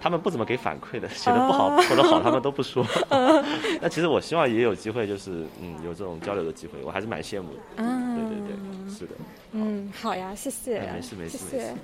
[0.00, 2.84] 他们不怎么给反馈的，写的不好啊或者好，他们都不说。
[3.10, 3.44] 嗯
[3.80, 7.60] 那其实我希望也有机会，就是嗯有这种交流的机会，我还是蛮羡慕的。
[7.76, 9.14] 嗯对对对，是的。
[9.52, 10.78] 嗯，好呀，谢谢。
[10.78, 11.74] 哎没事没事没事。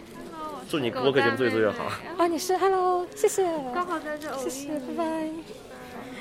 [0.68, 1.84] 祝你播客节目做越做越好。
[2.16, 3.44] 啊，你是 Hello，谢谢，
[3.74, 5.30] 刚好在这谢谢，拜拜。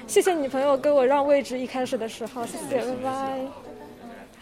[0.05, 3.47] 谢谢你朋友给我让位置，一开始的时候，谢谢，拜拜。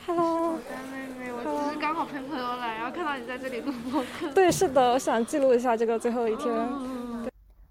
[0.05, 4.31] Hello，妹妹，我只是刚好陪朋友来，然后看到你在这里录播客。
[4.33, 6.53] 对，是的，我想记录一下这个最后一天。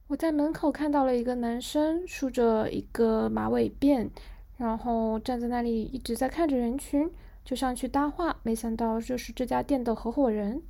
[0.08, 4.08] 我在门口看到了一个男生梳着一个马尾辫，
[4.58, 7.08] 然后站在那里一直在看着人群，
[7.44, 10.60] 就上去搭话，没想到就是这家店的合伙人。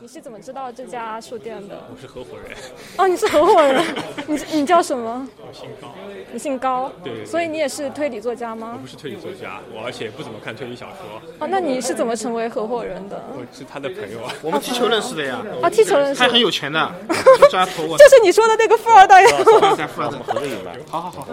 [0.00, 1.76] 你是怎么知道这家书店的？
[1.92, 2.56] 我是合伙人。
[2.96, 3.84] 哦，你是合伙人，
[4.26, 5.28] 你你叫什么？
[5.38, 5.94] 我姓高。
[6.32, 6.92] 你姓高。
[7.02, 8.86] 对对对所以你也是推理作家我吗不？
[8.86, 11.20] 是推理作家，我而且不怎么看推理小说。
[11.38, 13.22] 哦，那你是怎么成为合伙人的？
[13.36, 14.32] 我是他的朋友啊。
[14.42, 15.42] 我们踢球认识的呀。
[15.62, 16.20] 啊，踢球认识。
[16.20, 16.92] 他很有钱的，
[17.40, 17.98] 就 叫他投我。
[17.98, 19.28] 就是你说的那个富二代呀。
[19.76, 20.18] 在富二代。
[20.18, 20.72] 合个影吧。
[20.90, 21.26] 好好好。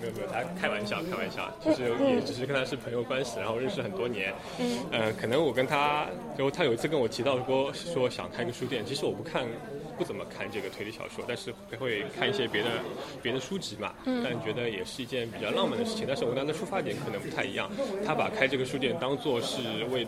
[0.00, 4.32] 没有没有，他开玩笑开玩笑，就是也只是跟他是朋友关系，然后认识很多年。
[4.58, 8.84] 嗯呃，可能我跟他，就他有一次跟我提到过，说想开个书店。
[8.84, 9.46] 其实我不看
[10.00, 12.70] 不怎么看这个推理小说，但是会看一些别的
[13.20, 13.92] 别的书籍嘛。
[14.06, 16.06] 嗯但觉得也是一件比较浪漫的事情。
[16.08, 17.70] 但是我当时出发点可能不太一样，
[18.06, 19.60] 他把开这个书店当做是
[19.92, 20.06] 为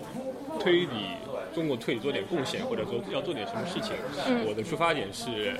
[0.58, 1.12] 推理。
[1.54, 3.92] 中国推理做点贡献，或者说要做点什么事情，
[4.26, 5.52] 嗯我的出发点是，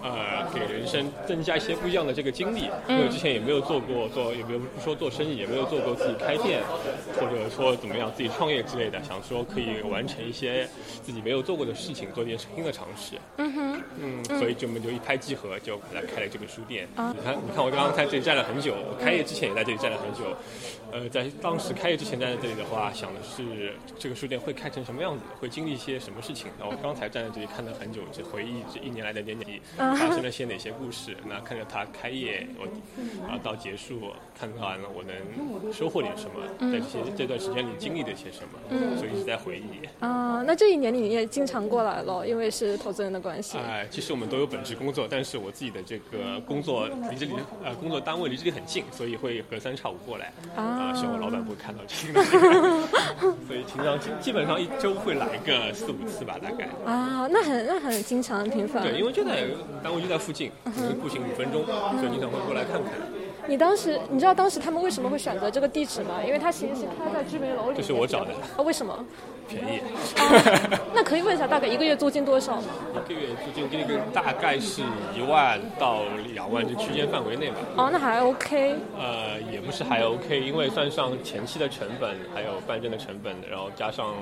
[0.00, 2.70] 呃，给人生增加一些不一样的这个经历。
[2.86, 6.62] 嗯因为之前也没有做过做，也没有不说做生意，也没有做过自己开店，
[7.18, 10.68] 或者说怎么样自己创业之类的，想说可以完成一些
[11.02, 13.16] 自己没有做过的事情，做点新的尝试。
[13.38, 16.88] 嗯哼，嗯，嗯所以就我们就一拍即合，就来开了这个书店。
[16.96, 20.36] 啊你看，你看我刚刚在这里站了很久，我开业之前也在这里站了很久。
[20.92, 26.48] 呃，在当时开业之前站在这里的话，想的是这个书店会开成什么样子，会经历一些什么事情。
[26.58, 31.16] 然后我刚才站在这里看了很久，只回忆这一年来的点点滴滴，啊发生了些哪些故事。
[31.26, 32.64] 那看着它开业，我
[33.26, 39.88] 啊到结束，看完了我能收获点什么，在这些这段时间里经历了些什么，嗯所以一直在回忆。
[40.04, 43.56] 啊，那这一年你也经常过来了，因为是投资人的关系。
[43.62, 47.32] 哎，其实我们都有本职工作，但是我自己的这个工作离这里
[47.64, 50.32] 呃工作单位离这里很近，所以会隔三差五过来。
[50.56, 52.22] 啊希望我老板不会看到这个。
[53.46, 56.68] 所以平常基基本上一周会来个四五次吧，大概。
[56.84, 58.82] 啊，那很那很经常频繁。
[58.82, 59.46] 对，因为就在
[59.82, 60.50] 单位就在附近，
[61.00, 62.92] 步行五分钟，所以经常会过来看看。
[63.46, 66.20] 你当时你知道当时他们为什么会选择这个地址吗？
[66.24, 67.76] 因为它其实是开在居民楼里。
[67.76, 69.04] 这是我找的，啊，为什么？
[69.48, 69.80] 便宜。
[70.94, 72.68] 那可以问一下，大概一个月租金多少吗？
[73.08, 74.82] 一个月租金这个大概是
[75.16, 77.56] 一万到两万这区间范围内吧。
[77.76, 78.76] 哦，那还 OK。
[78.96, 84.14] 呃，也不是还 OK，因为算上前期的成本，还有办证的成本，然后加上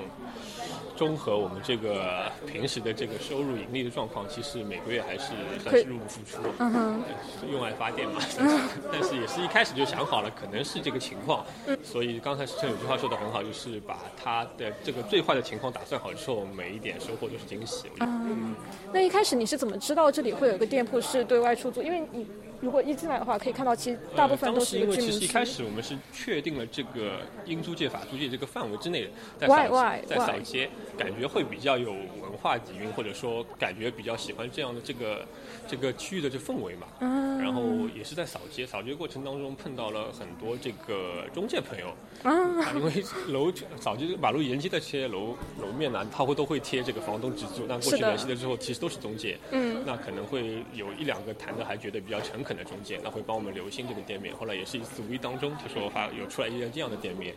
[1.00, 5.32] 综合我们这个 平时的这个收入盈利的状况，其实每个月还是
[5.62, 7.02] 算是入不敷出，嗯哼
[7.40, 8.20] 对用爱发电嘛。
[8.92, 11.42] 但是也是一开始就想好了，可能是这个情况，
[11.82, 17.86] 所以刚才石成有句话说的很好，就是把他的这个最坏的情况打算好之后，每一点收获都是惊喜。
[18.00, 18.54] 嗯，
[18.92, 21.82] 那一开始你是怎么知道这里会有一个店铺是对外出租？
[21.82, 22.26] 因为你
[22.60, 24.96] 如果一进来的话，可以看到其实大部分呃、都是因为。
[24.96, 29.08] 其实一开始我们是确定了这个英租界、法租界这个范围之内，
[29.38, 29.68] 在外
[30.06, 35.26] 扫在扫街，感觉会比较有文化底蕴，或者说感觉比较喜欢这样的这个
[35.66, 36.86] 这个区域的这氛围嘛。
[37.00, 37.62] 嗯然后
[37.96, 41.88] 也是在扫街，扫街过程当中碰到了很多这个中介朋友。
[42.22, 42.30] 啊
[42.62, 42.92] 啊，因为
[43.28, 43.50] 楼
[43.80, 49.38] 扫街马路沿街的这些楼楼面呢，它会都会贴这个房东直租，但过去联系了之后，其实都是中介。
[49.52, 54.34] 嗯那可能会有一两个谈的还觉得比较诚恳的中介，那会帮我们留心这个店面。
[54.36, 57.34] 后来也是一次无意当中，他说发有出来一家这样的店面，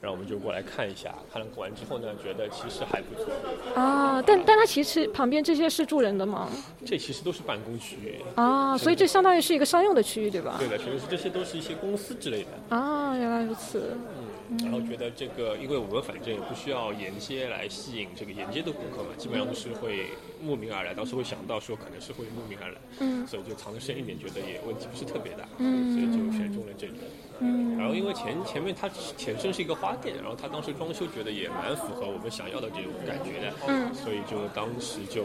[0.00, 1.14] 然后我们就过来看一下。
[1.32, 3.32] 看了完之后呢，觉得其实还不错。
[3.74, 6.48] 啊，但但它其实旁边这些是住人的吗？
[6.84, 8.20] 这其实都是办公区域。
[8.34, 10.56] 啊，所以这相当于是一个商用的区域，对吧？
[10.58, 12.76] 对的，全是这些都是一些公司之类的。
[12.76, 13.96] 啊，原来如此。
[14.18, 14.24] 嗯，
[14.60, 20.06] 然后觉得这个，因为我们反正也不需要沿街来吸引这个沿街的顾客嘛，基本上都是会
[20.42, 20.92] 慕名而来。
[20.94, 26.94] 当时会想到说可能是会慕名而来，嗯所以就藏得深一点，觉得也问题不是特别大，嗯所以就选中了这里。
[27.40, 35.24] 嗯然后因为前前面它前身是一个花店，然后它当时装修觉得也蛮符合我们想要的这种感觉的，嗯所以就当时就。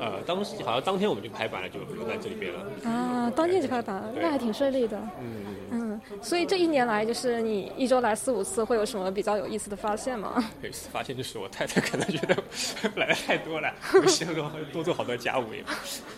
[0.00, 2.66] 呃，当时好像当天我们就拍板了，就留在这里边了。
[2.90, 4.98] 啊，当天就拍板，那还挺顺利的。
[5.20, 10.42] 嗯，嗯，所以这一年来，就是你一周来四五次，会有什么比较有意思的发现吗？
[10.62, 12.36] 有意思发现就是我太太可能觉得
[12.96, 14.34] 来的太多了，我希望
[14.72, 15.64] 多做好多家务也。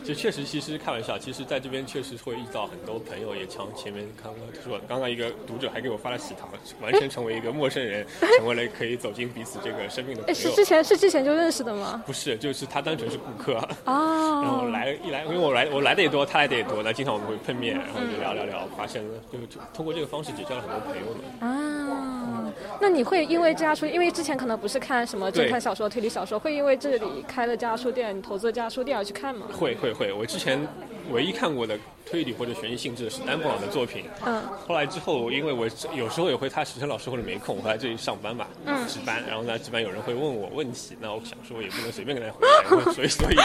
[0.04, 6.48] 就确实，其实开玩笑，其实在这边确实会遇到很多朋友，也像前面刚刚说，刚刚一个读者还给我发了喜糖，
[6.82, 8.06] 完全成为一个陌生人，
[8.38, 10.50] 成为了可以走进彼此这个生命的哎，朋友。
[10.50, 12.02] 是之前是之前就认识的吗？
[12.06, 19.02] 不是，就是他单纯是顾客， 啊然后来一来，因为我来我来的也多，他来的也多，那经常我们会碰面，然后就聊聊聊，发现
[19.32, 21.46] 就就通过这个方式结交了很多朋友的。
[21.46, 29.46] 啊，那你会因为这家书，因为之前可能不是看什么侦探小说、推理小说，会因为这里开了这家书店，投资了这家书店而去看吗？
[29.52, 30.66] 会会会，我之前
[31.10, 34.04] 唯一看过的推理或者悬疑性质的是丹布朗的作品。
[34.24, 34.42] 嗯。
[34.66, 38.86] 后来之后，因为我有时候也会他石晨老师或者没空，我来这里上班嘛，嗯。
[38.86, 42.46] 值班，然后呢值班有人会问我问题，那我想说也不能随便跟他回
[42.84, 43.36] 答， 所以所以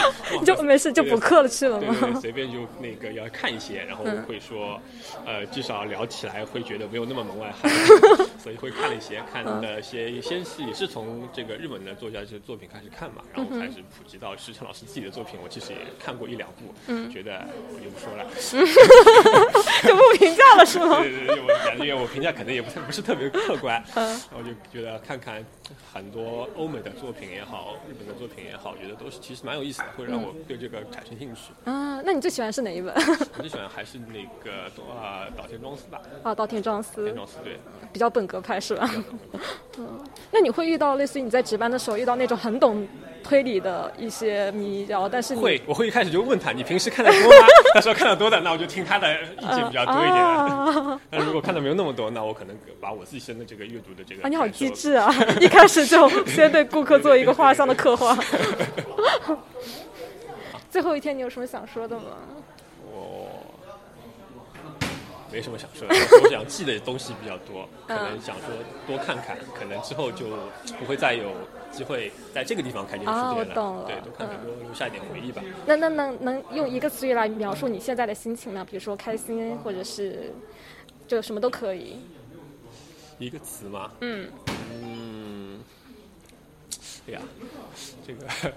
[0.46, 1.96] 就没事就补课了去了吗？
[2.02, 4.24] 对随便就那个要看一些，然后嗯。
[4.24, 4.80] 会说，
[5.26, 7.72] 呃，至少聊起来会觉得没有那么门外汉，
[8.38, 17.10] 所以会看了一些，看了一些，先是也是从这个日本的作家这些作品开始看嘛，然后开始普及到石晨老师自己的作品，我其实也看过一两部，嗯。
[17.10, 18.26] 觉得我就不说了，
[19.84, 25.44] 就不评价了是吗对对对，我感觉我评价可能也不太不是特别客观，嗯然后就觉得看看
[25.94, 31.52] 很多欧美的作品也好，日本的作品也好，我觉得都是其实蛮有意思的，会让我对这个产生兴趣。
[31.66, 32.94] 啊，那你最喜欢是哪一本？
[33.38, 36.02] 我最喜欢还是那个啊岛田庄司吧。
[36.24, 37.60] 啊，岛田庄司岛田庄司对。
[37.92, 38.90] 比较本格派是吧？
[39.78, 40.00] 嗯，
[40.32, 42.88] 那你会遇到类似于你在值班的时候遇到那种很懂
[43.24, 47.48] 推理的一些迷，然后但是你会，我会一开始就问他，你平时看的多吗？
[47.74, 49.08] 他说看的多的，那我就听他的
[49.40, 50.16] 意见比较多一点。
[50.16, 55.14] 啊 那如果看的没有那么多，那我可能把我自身的这个阅读的这个啊， 你好机智啊！
[55.40, 58.18] 一开始就先对顾客做一个画像的刻画。
[60.70, 62.04] 最后一天，你有什么想说的吗？
[62.92, 63.28] 我
[65.32, 68.46] 没什么想说的，我想记的东西比较多，可能想说
[68.88, 70.26] 多看看，可能之后就
[70.80, 71.32] 不会再有
[71.72, 75.42] 机会在这个地方开这个啊书店我懂了对，多看看，多留下一点回忆吧。
[75.66, 78.66] 那那能能用一个词语来描述你现在的心情吗？
[78.70, 80.32] 比如说开心，或者是
[81.08, 81.98] 就什么都可以。
[83.18, 83.92] 一个词吗？
[84.02, 84.30] 嗯
[84.82, 85.60] 嗯，
[87.08, 87.22] 哎呀，
[88.08, 88.26] 这个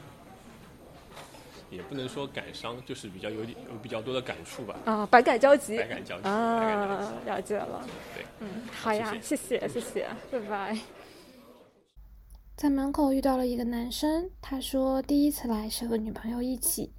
[1.70, 4.76] 也不能说感伤，就是比较有点有比较多的感触吧。
[4.84, 5.78] 啊，百感交集。
[5.78, 7.84] 百感交集啊，了解了。
[8.14, 10.78] 对，嗯，好呀，谢谢谢谢，拜拜。
[12.56, 16.92] 在门口遇到了一个男生，他说第一次来是和女朋友一起。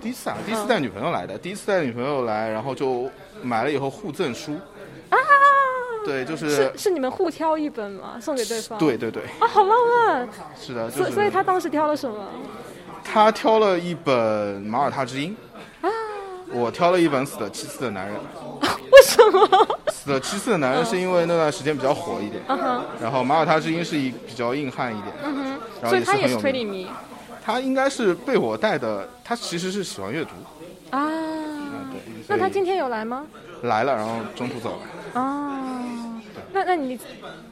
[0.00, 3.10] 第一次啊，第一次带女朋友来的，第一次带女朋友来，然后就
[3.42, 4.54] 买了以后互赠书。
[5.10, 5.18] 啊，
[6.04, 8.18] 对，就是是是你们互挑一本吗？
[8.20, 8.78] 送给对方？
[8.78, 9.76] 对对对，啊，好浪
[10.06, 10.28] 漫。
[10.58, 12.26] 是的，就所以所以他当时挑了什么？
[13.04, 15.36] 他挑了一本《马耳他之音》，
[15.86, 15.90] 啊，
[16.54, 18.16] 我挑了一本《死了七次的男人》。
[18.92, 19.78] 为什么？
[19.92, 25.44] 死了七次的男人是因为那段时间比较火一点，嗯哼，然后《马耳他之音》是一比较硬汉一点，嗯哼，
[25.82, 26.86] 然后所以他也是很有名推理迷
[27.44, 30.30] 他应该是被我带的，他其实是喜欢阅读，
[30.90, 31.10] 啊。
[31.90, 33.26] 对，那他今天有来吗？
[33.62, 35.20] 来了，然后中途走了。
[35.20, 36.20] 哦，
[36.52, 36.98] 那那你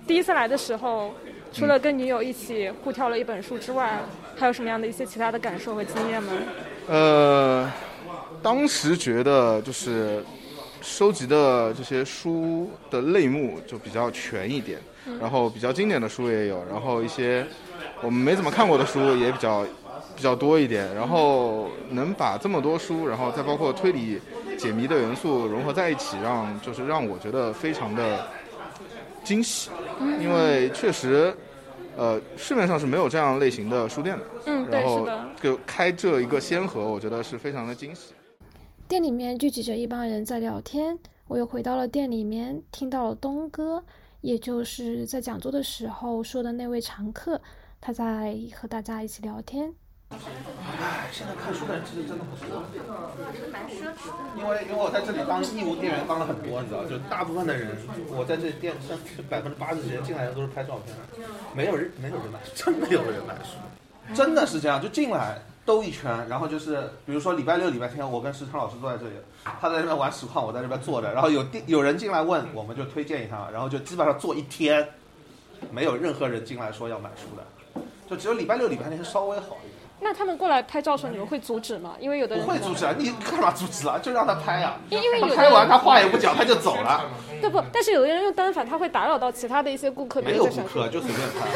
[0.06, 1.12] 第一次来的时候，
[1.52, 4.00] 除了跟女友一起互挑了一本书之外，
[4.36, 6.32] 还有什么样的一些其他的感受和经验吗？
[6.88, 7.70] 呃，
[8.42, 10.24] 当时觉得就是
[10.80, 17.46] 收集的这些书的类目就比较全一点，嗯然后比较经典的书也有，然后一些
[18.00, 19.64] 我们没怎么看过的书也比较
[20.16, 24.20] 比较多一点，然后能把这么多书，然后再包括推理
[24.58, 28.26] 解谜的元素融合在一起，让就是让我觉得非常的
[29.22, 29.70] 惊喜，
[30.00, 31.34] 嗯因为确实。
[31.94, 35.06] 呃，市面上是没有这样类型的书店的，嗯然后
[35.42, 38.14] 就开这一个先河，我觉得是非常的惊喜。
[38.92, 43.82] 店里面聚集着一帮人在聊天，我又回到了店里面，听到了东哥，
[44.20, 47.40] 也就是在讲座的时候说的那位常客，
[47.80, 49.72] 他在和大家一起聊天。
[50.10, 52.62] 唉，现在看书的人其实真的不多，
[54.36, 57.74] 因为因为我在这里当义务店员当了很多，你知道，就大部分的人，
[58.10, 60.94] 我在这里店甚至百分之八十时间进来的都是拍照片，
[61.56, 63.56] 没有人没有人买，真没有人买书，
[64.14, 69.12] 真的是这样，就进来兜一圈，然后就是比如说礼拜六、礼拜天，我跟石川老师坐在这里，
[69.60, 74.88] 他在那边玩实况，我在这边坐着，然后有店有人进来问，我们就推荐一下，然后就基本上坐一天，
[75.70, 79.82] 没有任何人进来说要买书的，就只有礼拜六、礼拜天稍微好一点。
[80.04, 81.94] 那他们过来拍照的时候，你们会阻止吗？
[82.00, 82.92] 因为有的人不会阻止啊！
[82.98, 83.96] 你干嘛阻止啊？
[84.02, 84.76] 就让他拍啊！
[84.90, 87.04] 因因为有的他拍完他话也不讲，他就走了。
[87.40, 87.62] 对不？
[87.72, 91.46] 但是有的人用单反，他会打扰到其他的一些顾客，没有顾客就随便拍，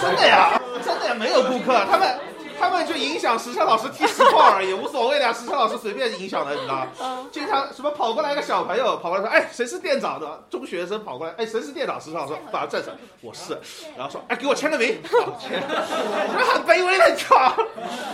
[0.00, 2.16] 真的呀，真的呀，没有顾客，他们
[2.58, 5.32] 他们就影响时尚老师踢实况而已，无所谓的呀。
[5.32, 7.26] 石川老师随便影响的，你知道吗？
[7.30, 10.42] 经常什么跑过来一个小朋友跑过来说，哎，谁是店长的？
[10.50, 12.00] 中学生跑过来，哎，谁是店长？
[12.00, 13.58] 时尚老师把他站起来，我是，
[13.96, 15.00] 然后说，哎，给我签个名，
[15.38, 17.54] 签，很卑微的，你知道吗？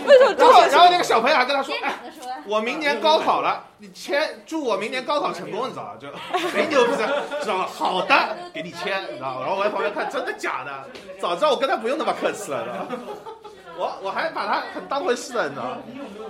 [0.05, 1.93] 为什么然后然后那个小朋友还跟他说，哎，
[2.47, 5.91] 我明年高考了，你签，祝我明年高考成功，你知道吗？
[5.99, 6.07] 就
[6.49, 7.65] 谁牛逼的，知道吗？
[7.65, 9.41] 好的，给你签，你知道吗？
[9.41, 10.71] 然后我在旁边看，真的假的？
[11.19, 13.31] 早知道我跟他不用那么客气了，你知道吗？
[13.77, 15.77] 我我还把他很当回事了，你知道吗？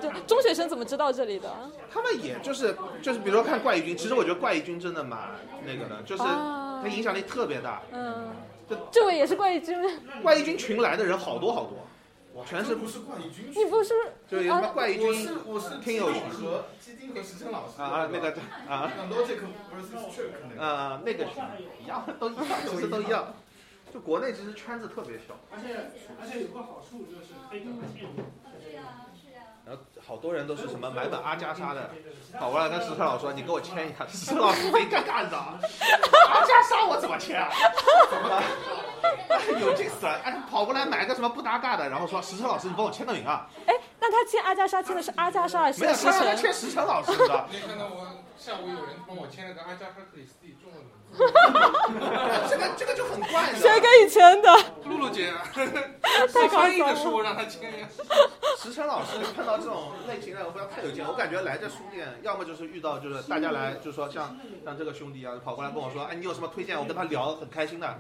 [0.02, 1.52] 就中学生怎么知道这里的？
[1.92, 5.20] 他们也就是就是，比如说看怪异君，其实我觉得怪异君真的蛮
[5.66, 7.82] 那个的，就是啊他影响力特别大。
[7.92, 8.32] 嗯，
[8.70, 9.76] 就这位也是怪异君，
[10.22, 11.64] 怪异君群来的人好多好
[12.34, 13.94] 多，全是不是怪异君你不是
[14.28, 18.30] 就有什么啊怪异君我是我是听友群和基丁和石琛老师啊啊那个
[18.68, 19.38] 啊那 Logic
[19.72, 21.44] versus Trick 那个啊那个群
[21.84, 23.34] 一样都一样，其实都一样。
[23.96, 25.90] 就国内其实圈子特别小，而且
[26.22, 28.26] 而且有个好处就是可以跟他见面。
[29.66, 31.90] 然后好多人都是什么买本阿加莎的，
[32.38, 35.60] 跑过来跟石川老师说：“你给我签一下。”石川老师没尴尬，你知道吗？
[36.28, 37.50] 阿加莎我怎么签啊？
[38.12, 38.44] 怎么了
[39.62, 40.20] 有劲死了！
[40.26, 45.94] 哎，跑过来买个什么不搭嘎的，然后说：“石川老师，你帮我签个名啊哎，那他签阿加莎签的是阿加莎还！”是没有？
[45.96, 47.48] 他签石川老师，你知道？
[47.50, 48.06] 你看到我
[48.38, 51.05] 下午有人帮我签了个阿加莎克里斯蒂中文名字，
[52.50, 54.54] 这个这个就很怪，谁给你签的？
[54.86, 57.88] 露露姐， 太搞翻译笑了的书让他签呀。
[58.60, 61.06] 石川老师碰到这种类型的我，不要太有劲。
[61.08, 66.78] 我感觉来这书店，要么就是遇到就是大家来，就是说像像这个兄弟一样跑过来跟我说，哎，你有什么推荐？
[66.78, 68.00] 我跟他聊很开心的，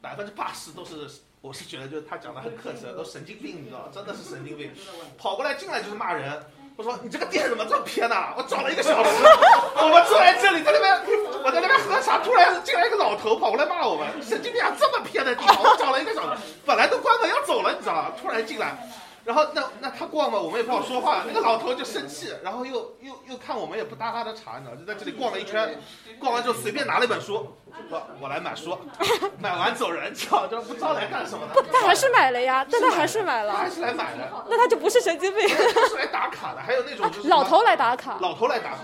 [0.00, 1.08] 百分之八十都是
[1.40, 4.72] 我是觉得就是他讲的很客气，都神经病，你知道，真的是神经病，
[5.18, 6.42] 跑过来进来就是骂人。
[6.76, 8.34] 我说你这个店怎么这么偏呐？
[8.36, 9.10] 我找了一个小时，
[9.78, 11.00] 我们坐在这里，在那边，
[11.44, 14.72] 我在那边喝茶，突然进来一个老头跑过来骂我们，神经病啊！
[14.76, 18.12] 这么偏的地方，我找了一个小时，本来都关门要走了，你知道吗？
[18.20, 18.76] 突然进来。
[19.24, 21.24] 然后那那他逛嘛，我们也不好说话。
[21.26, 25.80] 那个老头就生气，然后又又又看我们也不搭他的茬，你知道，就在这里逛了一圈，
[26.20, 27.48] 逛完之后随便拿了一本书，
[27.88, 28.76] 说我来买书，
[29.40, 31.62] 买完走人，操，这不知道来干什么的。
[31.62, 34.30] 不，他还是买了呀，但他还是买了，还是来买的。
[34.48, 36.60] 那他就不是神经病，他是来打卡的。
[36.60, 38.78] 还有那种就是老头来打卡，老头来打卡，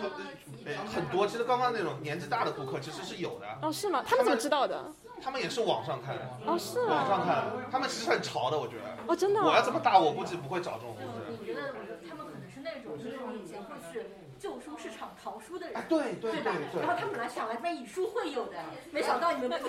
[0.94, 1.26] 很多。
[1.26, 3.46] 其实刚刚那种年纪大的顾客其实是有的。
[3.60, 4.02] 哦，是吗？
[4.06, 4.84] 他们怎么知道的？
[5.22, 6.22] 他们也是网上看的。
[6.46, 8.84] 哦，是网上看，他们其实很潮的，我觉得。
[9.06, 9.40] 哦，真的。
[9.40, 11.38] 我要这么大，我估计不会找这种故事。
[11.38, 11.72] 我觉得
[12.08, 14.06] 他们可能是那种，就是以前会去
[14.38, 15.76] 旧书市场淘书的人。
[15.76, 16.80] 哎，对对对对。
[16.80, 18.56] 然后他们本来想来这边以书会友的，
[18.90, 19.60] 没想到你们。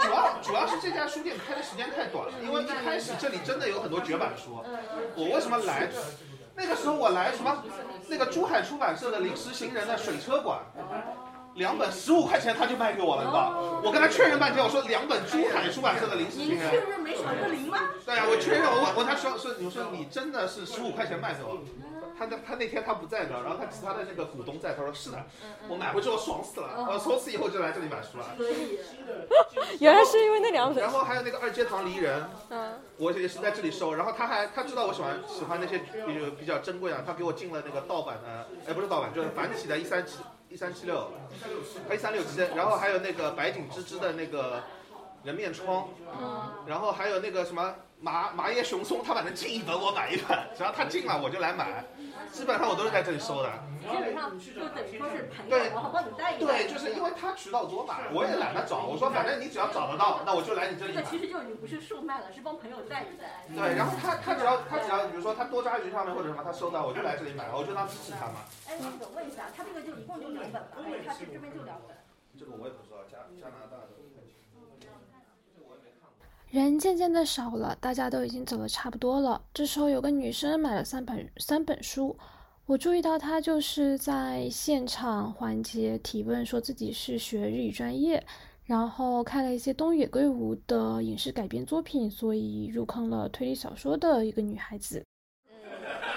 [0.00, 4.62] 主要主要是这家书店开的时间太短了，因为一开始这里真的有很多绝版书。
[5.16, 5.88] 我为什么来？
[6.56, 7.64] 那个时候我来什么？
[8.06, 10.60] 那个珠海出版社的临时行人的水车馆。
[11.54, 13.80] 两本十五块钱他就卖给我了，你知道？
[13.84, 16.70] 我跟他确认半天，我说两本珠海出版社的临时行人。
[16.70, 17.78] 确认没少个零吗？
[18.04, 21.58] 对呀，我确认，我问我他说说，我说你真的是十五块钱卖给我？
[22.16, 25.18] 他他他那天他不在的，然后他其他的那个股东在，他说是的，
[25.68, 28.26] 我买回去我爽死了，我从此以后就来这里买书了。
[29.80, 30.82] 原来是因为那两本。
[30.82, 40.18] 然后还有那个二阶堂离人，嗯，我也是在这里收，然后他还他知道我喜欢喜欢那些比较比较珍贵啊，他给我进了那个盗版的，哎不是盗版，就是繁体的一三七。
[40.54, 41.10] 一三七六，
[41.92, 44.62] 一三六七，然后还有那个白景芝芝的那个
[45.24, 45.88] 人面疮，
[46.64, 51.84] 然后还有那个什么麻麻叶雄松，他反正进一本我买一本，只要他进了我就来买，
[52.32, 53.50] 基本上我都是在这里收的。
[53.84, 56.64] 基本上就等于说是朋友，然后帮你带一带。
[56.64, 61.02] 对，就是因为他渠道多嘛，我也懒得找，我说反正你只要找得到，那我就来你这里买。
[61.02, 63.44] 这其实就你不是售卖了，是帮朋友带一带。
[63.52, 68.48] 对，然后他他只要他只要比如说他多抓鱼上面或者什么，他收到我就来这里买，我就当支持他嘛。
[68.66, 70.80] 哎，那个问一下，他这个就一共就两本吧？
[70.80, 71.94] 哎，他这这边就两本。
[72.40, 73.93] 这个我也不知道，加加拿大的。
[76.54, 79.42] 人渐渐的少了，大家都已经走的差不多了。
[79.52, 82.16] 这时候有个女生买了三本三本书。
[82.64, 88.24] 我注意到她就是在现场环节提问，说自己是学日语专业，
[88.62, 95.02] 然后看了一些东野圭吾的影视改编作品，所以入坑了推理小说的一个女孩子。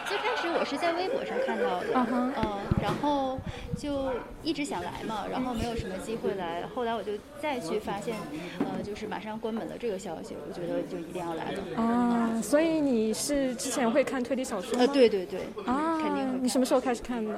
[0.07, 2.34] 最开始我是在微博上看到的，嗯，
[2.82, 3.38] 然后
[3.78, 4.09] 就
[4.41, 7.11] 一直想来嘛，然后没有什么机会来，后来我就
[7.41, 8.15] 再去发现，
[8.59, 11.82] 呃，就是马上关门了这个消息，我觉得就一定要来了。
[11.82, 14.86] 啊，所以你是之前会看推理小说吗？
[14.86, 16.43] 呃，对对对，啊，肯定。
[16.43, 17.34] 你什么时候开始看的？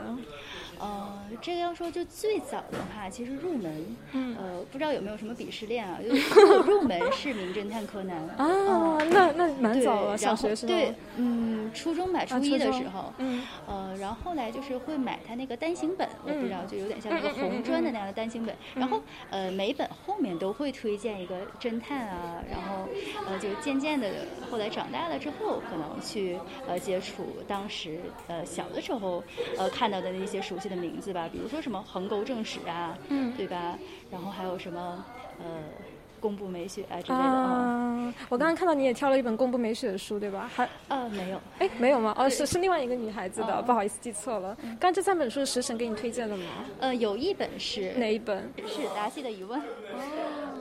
[0.80, 6.00] 呃，这个要说就最早的话，其实入门，呃，不知道有没有什么鄙视链啊？
[6.02, 10.72] 就是入门是名侦探柯南啊，那那蛮早了，小学时候。
[10.72, 22.88] 对，嗯，初中吧，初一的时候，嗯，呃，然后后来就是会买他那个单行本，我不知道，就有点像那个红砖的那样的单行本，然后呃，每本后面都会推荐一个侦探啊，然后
[23.28, 24.10] 呃，就渐渐的，
[24.50, 29.22] 后来长大了之后，可能去呃接触当时呃小的时候
[29.58, 30.70] 呃看到的那些熟悉。
[30.70, 33.80] 的名字吧，比如说什么横沟正史啊，嗯，对吧？
[34.10, 35.04] 然后还有什么
[35.38, 35.72] 呃，
[36.20, 38.14] 宫部美雪啊之类的啊。
[38.30, 40.50] 我刚刚看到你也挑了一本宫部美雪的书，对吧？
[40.54, 42.14] 还啊没有，哎没有吗？
[42.18, 44.58] 哦是是另外一个女孩子的，不好意思记错了。
[44.80, 46.46] 刚这三本书是食神给你推荐的吗？
[46.80, 48.52] 呃，有一本是哪一本？
[48.68, 49.60] 是达西的疑问。
[49.60, 49.66] 哦，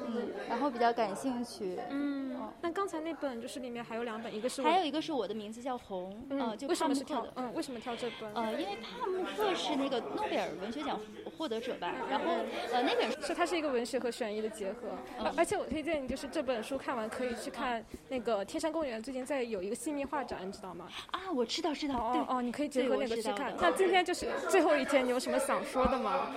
[0.07, 1.79] 嗯，然后比较感兴趣。
[1.91, 2.29] 嗯。
[2.61, 8.33] 那刚才那本就是里面还有两本，一个是还有一个是我的名字叫红，嗯，就为什么是挑嗯为什么挑这本？
[8.35, 10.99] 呃，因为帕慕克是那个诺贝尔文学奖
[11.37, 12.25] 获得者吧，然后
[12.73, 14.89] 呃那本是它是一个文学和悬疑的结合，
[15.37, 20.87] 而且我推荐你就是这本书看完可以去看那个天山公园最近在有一个新密画展，你知道吗？
[21.11, 23.55] 啊，我知道知道，哦哦，你可以结合那个去看。
[23.61, 26.29] 那今天就是最后一天，你有什么想说的吗？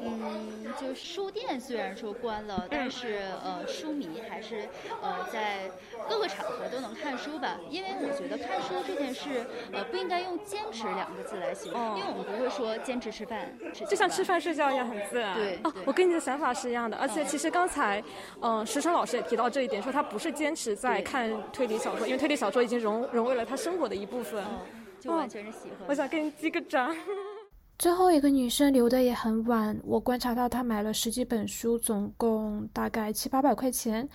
[0.00, 4.68] 嗯，就书店虽然说关了，但是呃书迷还是
[5.02, 5.70] 呃在。
[6.06, 13.50] 各个场合都能看书吧，因为我觉得看书这件事，呃，不应该用坚持两个字来形容，因为我们不会说坚持吃饭，
[13.88, 15.34] 就像吃饭睡觉一样很自然。
[15.34, 18.04] 对，哦，我跟你的想法是一样的，而且其实刚才，
[18.42, 24.44] 嗯，石成老师也提到这一点，说他不是坚持在看推理小说，因为推理小说已经融融为了他生活的一部分，
[25.00, 25.88] 就完全是喜欢。
[25.88, 26.94] 我想给你击个掌。
[27.78, 34.08] 最后一个女生留的也很晚，我观察到她买了十几本书，总共大概七八百块钱。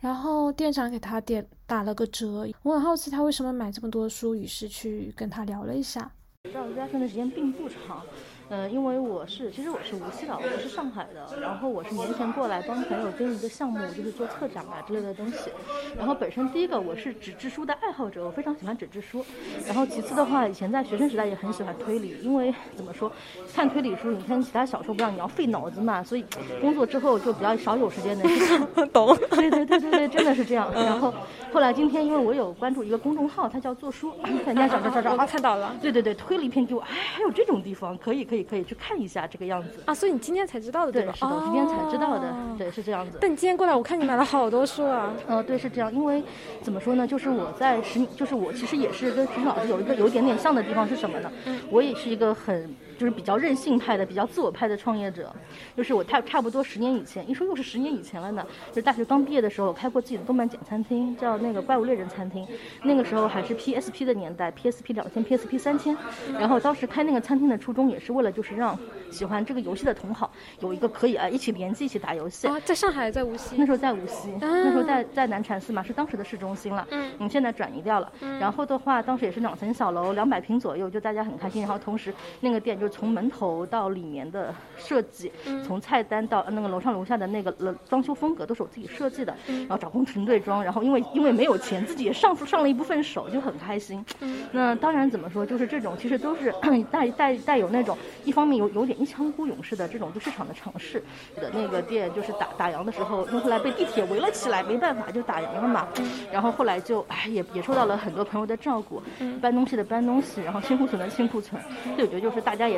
[0.00, 6.10] 然后店长给她点打了个折，我很好奇她为什么买这么多书，于是去跟她聊了一下。
[6.42, 8.04] 知道在这的时间并不长，
[8.50, 11.40] 呃，因为我是，其实我是无锡的，我不是上海的。
[11.40, 15.50] 然后我是年前过来帮朋友跟一个项目，就是做策展啊之类的东西。
[15.96, 19.24] 然后本身第一个我是纸质书的爱好者，我非常喜欢纸质书。
[19.66, 23.10] 然后其次的话，以前在学生时代也很喜欢推理，因为怎么说，
[23.54, 26.24] 看推理书，你看其他小说不让你要费脑子嘛，所以
[26.60, 28.28] 工作之后就比较少有时间能
[28.92, 29.16] 懂。
[29.30, 30.70] 对对对对对，真的是这样。
[30.74, 31.12] 然后
[31.50, 34.12] 后来今天因为我有关注一个公众号，它叫做书，
[34.44, 35.74] 人家找找找找，我看到了。
[35.80, 38.33] 对对对，推了一篇给我，哎，还有这种地方，可以可以。
[38.34, 41.12] 可以可以去看一下这个样子啊，所以你今天才知道的对吧？
[41.12, 43.18] 是的，我今天才知道的，对，是这样子。
[43.20, 45.12] 但你今天过来，我看你买了好多书啊。
[45.28, 46.22] 呃，对，是这样，因为
[46.60, 51.30] 怎么说呢，就是我在十，就是我其实也是跟徐老师有一个有一点点像的地方是什么呢？
[51.70, 52.74] 我也是一个很。
[52.98, 55.34] 就是比较任性派的、比较自我派的创业者，
[55.76, 58.46] 就是我差差不多十年以前，一说又是十年以前了呢。
[58.72, 62.46] 就大学刚毕业的时候，开过自己的动漫简餐厅，叫那个怪物猎人餐厅。
[62.82, 65.96] 那个时候还是 PSP 的年代，PSP 两千，PSP 三千。
[66.38, 68.78] 然后当时开那个餐厅的初衷也是为了就是让
[69.10, 70.30] 喜欢这个游戏的同好
[70.60, 72.46] 有一个可以啊一起联机一起打游戏。
[72.46, 73.56] 啊，在上海，在无锡。
[73.56, 76.86] 那时候在无锡，那时候在在南禅寺嘛，是当时的市中心了。
[76.90, 77.10] 嗯。
[77.18, 78.12] 嗯，现在转移掉了。
[78.20, 78.38] 嗯。
[78.38, 81.62] 然后的话，当时也是两层小楼，两百平左右，就大家很开心。
[81.62, 85.30] 然后同时那个店就从门头到里面的设计，
[85.66, 87.52] 从菜单到那个楼上楼下的那个
[87.88, 94.04] 装修风格都是我自己设计的，然后找工程队装，然后因为因为没有钱，自己也上上了一部分手，就很开心。
[94.52, 96.54] 那当然怎么说，就是这种其实都是
[96.90, 101.02] 带带带有那种一方面有有点一腔孤勇式的这种对市场的尝试
[101.36, 105.88] 的那个店，就是打打烊的时候，后来被地铁围了起来，没办法就打烊了嘛。
[106.32, 109.02] 然后后来就哎也也受到了很多朋友的照顾，
[109.40, 111.60] 搬东西的搬东西，然后清库存的清库存。
[111.84, 112.73] 所以我觉得就是大家也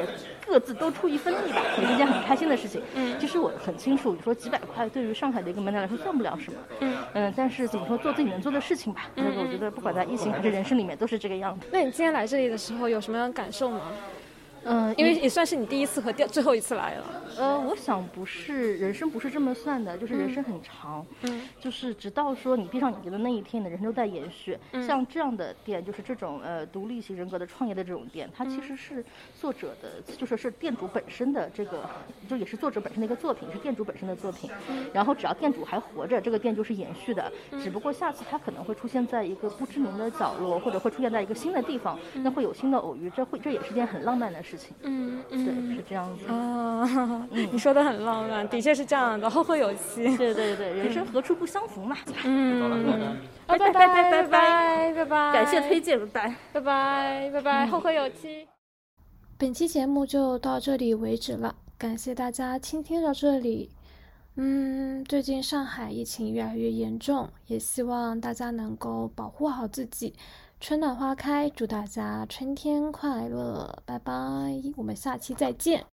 [0.47, 0.75] 各自。
[0.75, 2.81] 都出一份力吧，也是一件很开心的事情。
[2.95, 6.59] 嗯，其实我很清楚，你说几百块对于上海的一个门店来说算不了什么。
[6.81, 9.09] 嗯嗯，但是怎么说，做自己能做的事情吧。
[9.15, 11.67] 那个我觉得不管在疫情还是人生里面都是这个样子。
[11.73, 13.81] 那你今天来这里的时候有什么样的感受吗？
[14.67, 17.05] 嗯，因为也算是你第一次和第最后一次来了。
[17.39, 24.59] 呃，我想不是，人生不是这么算的，就是人生很长，嗯，就是直到说你闭上眼睛的那一天，你的人生都在延续。
[24.87, 29.05] 像这样的店，就是这种呃独立型人格的创业的这种店，它其实是
[29.39, 31.89] 作者的，就是是店主本身的这个，
[32.29, 34.51] 就也是作者本身的一个作品，是店主本身的作品。
[34.93, 37.31] 然后只要店主还活着，这个店就是延续的。
[37.63, 44.75] 只不过下次他可能会出现在一个不知名的角落，或者会出现在一个新的地方，那会有新的偶遇，这会这也是件很浪漫的事情。
[44.83, 45.39] 嗯，对，
[45.77, 47.29] 是这样子啊。
[47.31, 50.05] 你说的很浪漫，的确是这样的，后会有期。
[50.17, 51.97] 对对对，人生何处不相逢嘛。
[52.25, 58.47] 嗯，拜拜拜拜拜拜拜拜，感谢推荐，拜拜拜拜拜拜，后会有期。
[59.39, 63.71] 本期节目就到这里为止了，感谢大家倾听到这里。
[64.39, 70.15] 嗯，最近上海疫情越来越严重，也希望大家能够保护好自己。
[70.69, 74.13] 春暖花开，祝大家春天快乐，拜拜，
[74.77, 75.87] 我们下期再见。